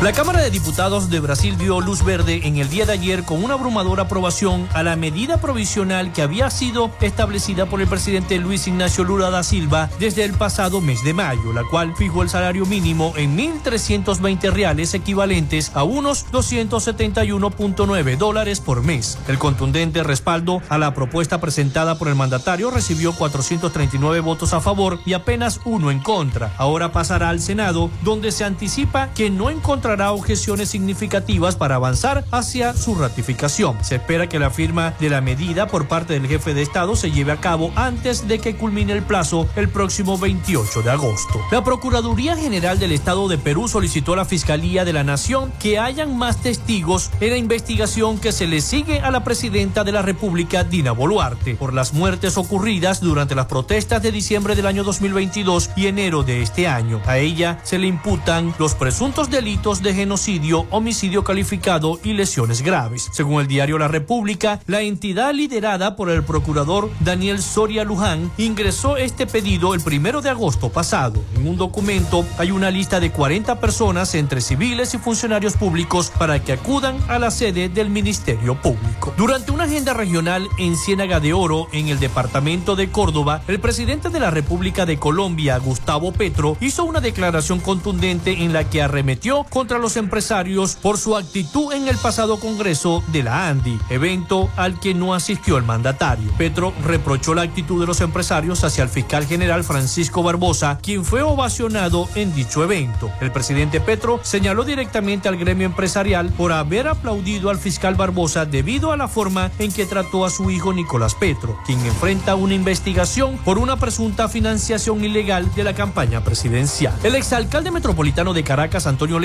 La 0.04 0.12
Cámara 0.12 0.42
de 0.42 0.50
Diputados 0.50 1.08
de 1.08 1.18
Brasil 1.18 1.56
dio 1.56 1.80
luz 1.80 2.04
verde 2.04 2.42
en 2.46 2.58
el 2.58 2.68
día 2.68 2.84
de 2.84 2.92
ayer 2.92 3.24
con 3.24 3.42
una 3.42 3.54
abrumadora 3.54 4.02
aprobación 4.02 4.68
a 4.74 4.82
la 4.82 4.96
medida 4.96 5.38
provisional 5.38 6.12
que 6.12 6.20
había 6.20 6.50
sido 6.50 6.90
establecida 7.00 7.64
por 7.64 7.80
el 7.80 7.88
presidente 7.88 8.36
Luis 8.36 8.66
Ignacio 8.66 9.02
Lula 9.04 9.30
da 9.30 9.42
Silva 9.42 9.88
desde 9.98 10.24
el 10.24 10.34
pasado 10.34 10.82
mes 10.82 11.02
de 11.04 11.14
mayo, 11.14 11.54
la 11.54 11.62
cual 11.70 11.96
fijó 11.96 12.22
el 12.22 12.28
salario 12.28 12.66
mínimo 12.66 13.14
en 13.16 13.34
1.320 13.38 14.52
reales 14.52 14.92
equivalentes 14.92 15.72
a 15.72 15.84
unos 15.84 16.26
271.9 16.32 18.18
dólares 18.18 18.60
por 18.60 18.82
mes. 18.82 19.16
El 19.26 19.38
contundente 19.38 20.02
respaldo 20.02 20.60
a 20.68 20.76
la 20.76 20.92
propuesta 20.92 21.40
presentada 21.40 21.96
por 21.96 22.08
el 22.08 22.14
mandatario 22.14 22.70
recibió 22.70 23.14
439 23.14 24.20
votos 24.20 24.52
a 24.52 24.60
favor 24.60 25.00
y 25.06 25.14
apenas 25.14 25.62
uno 25.64 25.90
en 25.90 26.00
contra. 26.00 26.52
Ahora 26.58 26.92
pasará 26.92 27.30
al 27.30 27.40
Senado, 27.40 27.90
donde 28.02 28.32
se 28.32 28.44
anticipa 28.44 29.08
que 29.14 29.30
no 29.30 29.48
encontrará 29.48 29.93
objeciones 30.02 30.68
significativas 30.68 31.56
para 31.56 31.76
avanzar 31.76 32.24
hacia 32.30 32.74
su 32.74 32.94
ratificación. 32.94 33.82
Se 33.82 33.96
espera 33.96 34.28
que 34.28 34.38
la 34.38 34.50
firma 34.50 34.94
de 35.00 35.10
la 35.10 35.20
medida 35.20 35.66
por 35.66 35.88
parte 35.88 36.14
del 36.14 36.26
jefe 36.26 36.54
de 36.54 36.62
Estado 36.62 36.96
se 36.96 37.10
lleve 37.10 37.32
a 37.32 37.40
cabo 37.40 37.72
antes 37.76 38.26
de 38.28 38.38
que 38.38 38.56
culmine 38.56 38.92
el 38.92 39.02
plazo 39.02 39.48
el 39.56 39.68
próximo 39.68 40.18
28 40.18 40.82
de 40.82 40.90
agosto. 40.90 41.40
La 41.50 41.64
Procuraduría 41.64 42.36
General 42.36 42.78
del 42.78 42.92
Estado 42.92 43.28
de 43.28 43.38
Perú 43.38 43.68
solicitó 43.68 44.14
a 44.14 44.16
la 44.16 44.24
Fiscalía 44.24 44.84
de 44.84 44.92
la 44.92 45.04
Nación 45.04 45.52
que 45.58 45.78
hayan 45.78 46.16
más 46.16 46.38
testigos 46.38 47.10
en 47.20 47.30
la 47.30 47.36
investigación 47.36 48.18
que 48.18 48.32
se 48.32 48.46
le 48.46 48.60
sigue 48.60 49.00
a 49.00 49.10
la 49.10 49.24
presidenta 49.24 49.84
de 49.84 49.92
la 49.92 50.02
República, 50.02 50.64
Dina 50.64 50.92
Boluarte, 50.92 51.54
por 51.54 51.72
las 51.72 51.92
muertes 51.92 52.36
ocurridas 52.36 53.00
durante 53.00 53.34
las 53.34 53.46
protestas 53.46 54.02
de 54.02 54.12
diciembre 54.12 54.54
del 54.54 54.66
año 54.66 54.84
2022 54.84 55.70
y 55.76 55.86
enero 55.86 56.22
de 56.22 56.42
este 56.42 56.66
año. 56.66 57.00
A 57.06 57.18
ella 57.18 57.58
se 57.62 57.78
le 57.78 57.86
imputan 57.86 58.54
los 58.58 58.74
presuntos 58.74 59.30
delitos 59.30 59.82
de 59.84 59.94
genocidio, 59.94 60.66
homicidio 60.70 61.22
calificado 61.22 62.00
y 62.02 62.14
lesiones 62.14 62.62
graves. 62.62 63.08
Según 63.12 63.42
el 63.42 63.46
diario 63.46 63.78
La 63.78 63.86
República, 63.86 64.58
la 64.66 64.80
entidad 64.80 65.32
liderada 65.32 65.94
por 65.94 66.10
el 66.10 66.24
procurador 66.24 66.90
Daniel 67.00 67.40
Soria 67.40 67.84
Luján 67.84 68.32
ingresó 68.38 68.96
este 68.96 69.26
pedido 69.26 69.74
el 69.74 69.82
primero 69.82 70.22
de 70.22 70.30
agosto 70.30 70.70
pasado. 70.70 71.22
En 71.36 71.46
un 71.46 71.56
documento 71.56 72.24
hay 72.38 72.50
una 72.50 72.70
lista 72.70 72.98
de 72.98 73.12
40 73.12 73.60
personas 73.60 74.14
entre 74.14 74.40
civiles 74.40 74.94
y 74.94 74.98
funcionarios 74.98 75.54
públicos 75.54 76.10
para 76.18 76.42
que 76.42 76.54
acudan 76.54 76.96
a 77.08 77.18
la 77.18 77.30
sede 77.30 77.68
del 77.68 77.90
Ministerio 77.90 78.60
Público. 78.60 79.12
Durante 79.16 79.52
una 79.52 79.64
agenda 79.64 79.92
regional 79.92 80.48
en 80.58 80.76
Ciénaga 80.76 81.20
de 81.20 81.34
Oro, 81.34 81.68
en 81.72 81.88
el 81.88 82.00
departamento 82.00 82.74
de 82.74 82.90
Córdoba, 82.90 83.42
el 83.46 83.60
presidente 83.60 84.08
de 84.08 84.20
la 84.20 84.30
República 84.30 84.86
de 84.86 84.98
Colombia, 84.98 85.58
Gustavo 85.58 86.12
Petro, 86.12 86.56
hizo 86.60 86.84
una 86.84 87.00
declaración 87.00 87.60
contundente 87.60 88.42
en 88.42 88.54
la 88.54 88.70
que 88.70 88.80
arremetió 88.80 89.44
contra 89.64 89.78
los 89.78 89.96
empresarios 89.96 90.74
por 90.74 90.98
su 90.98 91.16
actitud 91.16 91.72
en 91.72 91.88
el 91.88 91.96
pasado 91.96 92.38
Congreso 92.38 93.02
de 93.06 93.22
la 93.22 93.48
ANDI, 93.48 93.80
evento 93.88 94.50
al 94.56 94.78
que 94.78 94.92
no 94.92 95.14
asistió 95.14 95.56
el 95.56 95.62
mandatario. 95.62 96.30
Petro 96.36 96.74
reprochó 96.84 97.32
la 97.34 97.40
actitud 97.40 97.80
de 97.80 97.86
los 97.86 98.02
empresarios 98.02 98.62
hacia 98.62 98.84
el 98.84 98.90
fiscal 98.90 99.24
general 99.24 99.64
Francisco 99.64 100.22
Barbosa, 100.22 100.78
quien 100.82 101.02
fue 101.02 101.22
ovacionado 101.22 102.10
en 102.14 102.34
dicho 102.34 102.62
evento. 102.62 103.10
El 103.22 103.32
presidente 103.32 103.80
Petro 103.80 104.20
señaló 104.22 104.64
directamente 104.64 105.30
al 105.30 105.38
gremio 105.38 105.64
empresarial 105.64 106.28
por 106.28 106.52
haber 106.52 106.86
aplaudido 106.86 107.48
al 107.48 107.56
fiscal 107.56 107.94
Barbosa 107.94 108.44
debido 108.44 108.92
a 108.92 108.98
la 108.98 109.08
forma 109.08 109.50
en 109.58 109.72
que 109.72 109.86
trató 109.86 110.26
a 110.26 110.30
su 110.30 110.50
hijo 110.50 110.74
Nicolás 110.74 111.14
Petro, 111.14 111.58
quien 111.64 111.80
enfrenta 111.86 112.34
una 112.34 112.52
investigación 112.52 113.38
por 113.38 113.56
una 113.56 113.76
presunta 113.76 114.28
financiación 114.28 115.02
ilegal 115.02 115.50
de 115.54 115.64
la 115.64 115.72
campaña 115.72 116.22
presidencial. 116.22 116.92
El 117.02 117.14
exalcalde 117.14 117.70
metropolitano 117.70 118.34
de 118.34 118.44
Caracas, 118.44 118.86
Antonio 118.86 119.18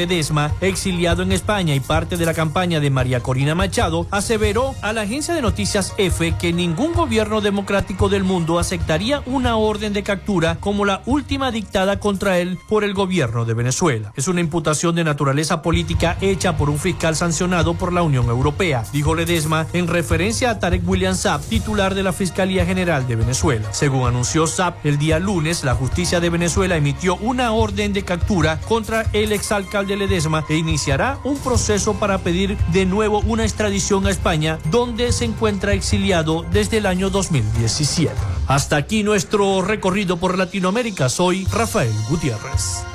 Exiliado 0.62 1.24
en 1.24 1.32
España 1.32 1.74
y 1.74 1.80
parte 1.80 2.16
de 2.16 2.26
la 2.26 2.34
campaña 2.34 2.80
de 2.80 2.90
María 2.90 3.22
Corina 3.22 3.56
Machado, 3.56 4.06
aseveró 4.12 4.76
a 4.82 4.94
la 4.94 5.02
agencia 5.02 5.34
de 5.34 5.42
noticias 5.42 5.94
EFE 5.98 6.38
que 6.38 6.54
ningún 6.54 6.94
gobierno 6.94 7.42
democrático 7.42 8.10
del 8.10 8.24
mundo 8.24 8.60
aceptaría 8.60 9.24
una 9.26 9.58
orden 9.58 9.92
de 9.94 10.04
captura 10.04 10.58
como 10.60 10.86
la 10.86 11.02
última 11.08 11.52
dictada 11.52 12.00
contra 12.00 12.38
él 12.38 12.60
por 12.68 12.84
el 12.84 12.94
gobierno 12.94 13.46
de 13.46 13.56
Venezuela. 13.56 14.14
Es 14.16 14.28
una 14.28 14.42
imputación 14.42 14.96
de 14.96 15.04
naturaleza 15.04 15.64
política 15.64 16.16
hecha 16.22 16.58
por 16.58 16.70
un 16.70 16.78
fiscal 16.78 17.16
sancionado 17.16 17.74
por 17.74 17.92
la 17.92 18.04
Unión 18.04 18.28
Europea, 18.28 18.84
dijo 18.94 19.16
Ledesma 19.16 19.66
en 19.74 19.88
referencia 19.88 20.52
a 20.52 20.60
Tarek 20.60 20.88
William 20.88 21.16
Saab, 21.16 21.42
titular 21.42 21.96
de 21.96 22.04
la 22.04 22.14
Fiscalía 22.14 22.66
General 22.66 23.08
de 23.08 23.16
Venezuela. 23.16 23.68
Según 23.72 24.08
anunció 24.08 24.46
Saab, 24.46 24.76
el 24.84 25.00
día 25.00 25.18
lunes 25.18 25.64
la 25.64 25.74
justicia 25.74 26.20
de 26.20 26.30
Venezuela 26.30 26.78
emitió 26.78 27.16
una 27.16 27.52
orden 27.52 27.94
de 27.94 28.04
captura 28.04 28.60
contra 28.68 29.08
el 29.14 29.32
exalcalde 29.32 29.96
Ledesma 29.96 30.19
Ledesma 30.20 30.44
e 30.50 30.58
iniciará 30.58 31.18
un 31.24 31.38
proceso 31.38 31.94
para 31.94 32.18
pedir 32.18 32.58
de 32.74 32.86
nuevo 32.86 33.22
una 33.22 33.46
extradición 33.46 34.06
a 34.06 34.10
España, 34.10 34.60
donde 34.70 35.14
se 35.14 35.24
encuentra 35.24 35.72
exiliado 35.72 36.46
desde 36.52 36.78
el 36.78 36.88
año 36.88 37.10
2017. 37.10 38.14
Hasta 38.48 38.76
aquí 38.76 39.04
nuestro 39.04 39.62
recorrido 39.62 40.18
por 40.18 40.38
Latinoamérica. 40.38 41.08
Soy 41.08 41.46
Rafael 41.46 41.94
Gutiérrez. 42.10 42.89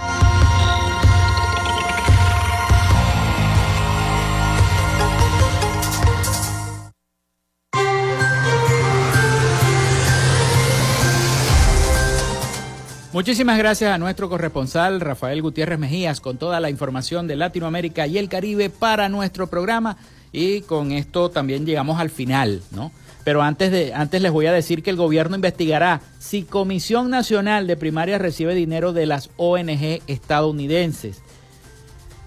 Muchísimas 13.14 13.58
gracias 13.58 13.92
a 13.92 13.98
nuestro 13.98 14.28
corresponsal 14.28 15.00
Rafael 15.00 15.40
Gutiérrez 15.40 15.78
Mejías 15.78 16.20
con 16.20 16.36
toda 16.36 16.58
la 16.58 16.68
información 16.68 17.28
de 17.28 17.36
Latinoamérica 17.36 18.08
y 18.08 18.18
el 18.18 18.28
Caribe 18.28 18.70
para 18.70 19.08
nuestro 19.08 19.46
programa 19.46 19.96
y 20.32 20.62
con 20.62 20.90
esto 20.90 21.30
también 21.30 21.64
llegamos 21.64 22.00
al 22.00 22.10
final, 22.10 22.60
¿no? 22.72 22.90
Pero 23.22 23.40
antes 23.40 23.70
de 23.70 23.94
antes 23.94 24.20
les 24.20 24.32
voy 24.32 24.46
a 24.46 24.52
decir 24.52 24.82
que 24.82 24.90
el 24.90 24.96
gobierno 24.96 25.36
investigará 25.36 26.00
si 26.18 26.42
Comisión 26.42 27.08
Nacional 27.08 27.68
de 27.68 27.76
Primaria 27.76 28.18
recibe 28.18 28.52
dinero 28.52 28.92
de 28.92 29.06
las 29.06 29.30
ONG 29.36 30.02
estadounidenses. 30.08 31.22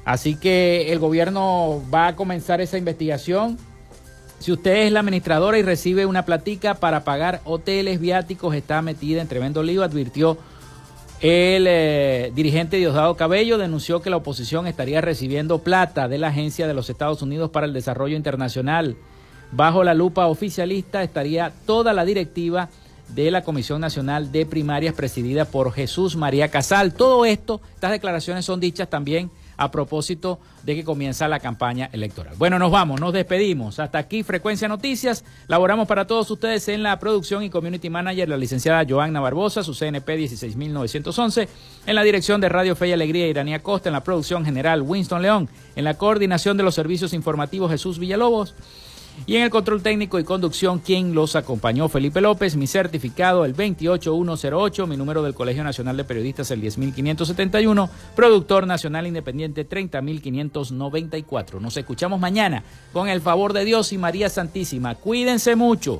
Así 0.05 0.37
que 0.37 0.93
el 0.93 0.99
gobierno 0.99 1.83
va 1.93 2.07
a 2.07 2.15
comenzar 2.15 2.61
esa 2.61 2.77
investigación. 2.77 3.57
Si 4.39 4.53
usted 4.53 4.85
es 4.85 4.93
la 4.93 5.01
administradora 5.01 5.59
y 5.59 5.63
recibe 5.63 6.05
una 6.05 6.23
platica 6.23 6.75
para 6.75 7.03
pagar 7.03 7.41
hoteles 7.43 7.99
viáticos, 7.99 8.55
está 8.55 8.81
metida 8.81 9.21
en 9.21 9.27
tremendo 9.27 9.63
lío, 9.63 9.83
advirtió 9.83 10.37
el 11.19 11.65
eh, 11.67 12.31
dirigente 12.35 12.77
Diosdado 12.77 13.15
Cabello 13.15 13.57
denunció 13.57 14.01
que 14.01 14.11
la 14.11 14.17
oposición 14.17 14.67
estaría 14.67 15.01
recibiendo 15.01 15.59
plata 15.59 16.07
de 16.07 16.19
la 16.19 16.27
Agencia 16.27 16.67
de 16.67 16.75
los 16.75 16.89
Estados 16.91 17.23
Unidos 17.23 17.49
para 17.49 17.65
el 17.65 17.73
Desarrollo 17.73 18.15
Internacional. 18.15 18.97
Bajo 19.51 19.83
la 19.83 19.95
lupa 19.95 20.27
oficialista 20.27 21.01
estaría 21.01 21.51
toda 21.65 21.93
la 21.93 22.05
directiva 22.05 22.69
de 23.09 23.31
la 23.31 23.41
Comisión 23.41 23.81
Nacional 23.81 24.31
de 24.31 24.45
Primarias 24.45 24.93
presidida 24.93 25.45
por 25.45 25.71
Jesús 25.71 26.15
María 26.15 26.49
Casal. 26.49 26.93
Todo 26.93 27.25
esto, 27.25 27.61
estas 27.73 27.91
declaraciones 27.91 28.45
son 28.45 28.59
dichas 28.59 28.89
también 28.89 29.31
a 29.57 29.71
propósito 29.71 30.39
de 30.63 30.75
que 30.75 30.83
comienza 30.83 31.27
la 31.27 31.39
campaña 31.39 31.89
electoral. 31.91 32.35
Bueno, 32.37 32.59
nos 32.59 32.71
vamos, 32.71 33.01
nos 33.01 33.13
despedimos. 33.13 33.79
Hasta 33.79 33.97
aquí 33.97 34.23
Frecuencia 34.23 34.67
Noticias. 34.67 35.25
Laboramos 35.47 35.87
para 35.87 36.07
todos 36.07 36.29
ustedes 36.31 36.67
en 36.67 36.83
la 36.83 36.99
producción 36.99 37.43
y 37.43 37.49
community 37.49 37.89
manager 37.89 38.29
la 38.29 38.37
licenciada 38.37 38.85
Joanna 38.87 39.19
Barbosa, 39.19 39.63
su 39.63 39.73
CNP 39.73 40.17
16911, 40.17 41.49
en 41.85 41.95
la 41.95 42.03
dirección 42.03 42.39
de 42.39 42.49
Radio 42.49 42.75
Fe 42.75 42.89
y 42.89 42.91
Alegría 42.91 43.27
Iranía 43.27 43.63
Costa, 43.63 43.89
en 43.89 43.93
la 43.93 44.03
producción 44.03 44.45
general 44.45 44.81
Winston 44.81 45.21
León, 45.21 45.49
en 45.75 45.83
la 45.83 45.95
coordinación 45.95 46.57
de 46.57 46.63
los 46.63 46.75
servicios 46.75 47.13
informativos 47.13 47.71
Jesús 47.71 47.99
Villalobos. 47.99 48.55
Y 49.25 49.35
en 49.35 49.43
el 49.43 49.49
control 49.49 49.81
técnico 49.81 50.19
y 50.19 50.23
conducción, 50.23 50.79
quien 50.79 51.13
los 51.13 51.35
acompañó, 51.35 51.89
Felipe 51.89 52.21
López, 52.21 52.55
mi 52.55 52.67
certificado 52.67 53.43
el 53.45 53.53
28108, 53.53 54.87
mi 54.87 54.95
número 54.95 55.23
del 55.23 55.33
Colegio 55.33 55.63
Nacional 55.63 55.97
de 55.97 56.03
Periodistas 56.03 56.51
el 56.51 56.61
10571, 56.61 57.89
productor 58.15 58.67
nacional 58.67 59.07
independiente 59.07 59.65
30594. 59.65 61.59
Nos 61.59 61.75
escuchamos 61.77 62.19
mañana 62.19 62.63
con 62.93 63.09
el 63.09 63.21
favor 63.21 63.53
de 63.53 63.65
Dios 63.65 63.91
y 63.91 63.97
María 63.97 64.29
Santísima. 64.29 64.95
Cuídense 64.95 65.55
mucho. 65.55 65.99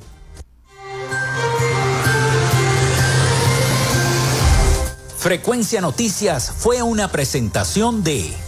Frecuencia 5.18 5.80
Noticias 5.80 6.52
fue 6.56 6.80
una 6.80 7.08
presentación 7.08 8.04
de... 8.04 8.47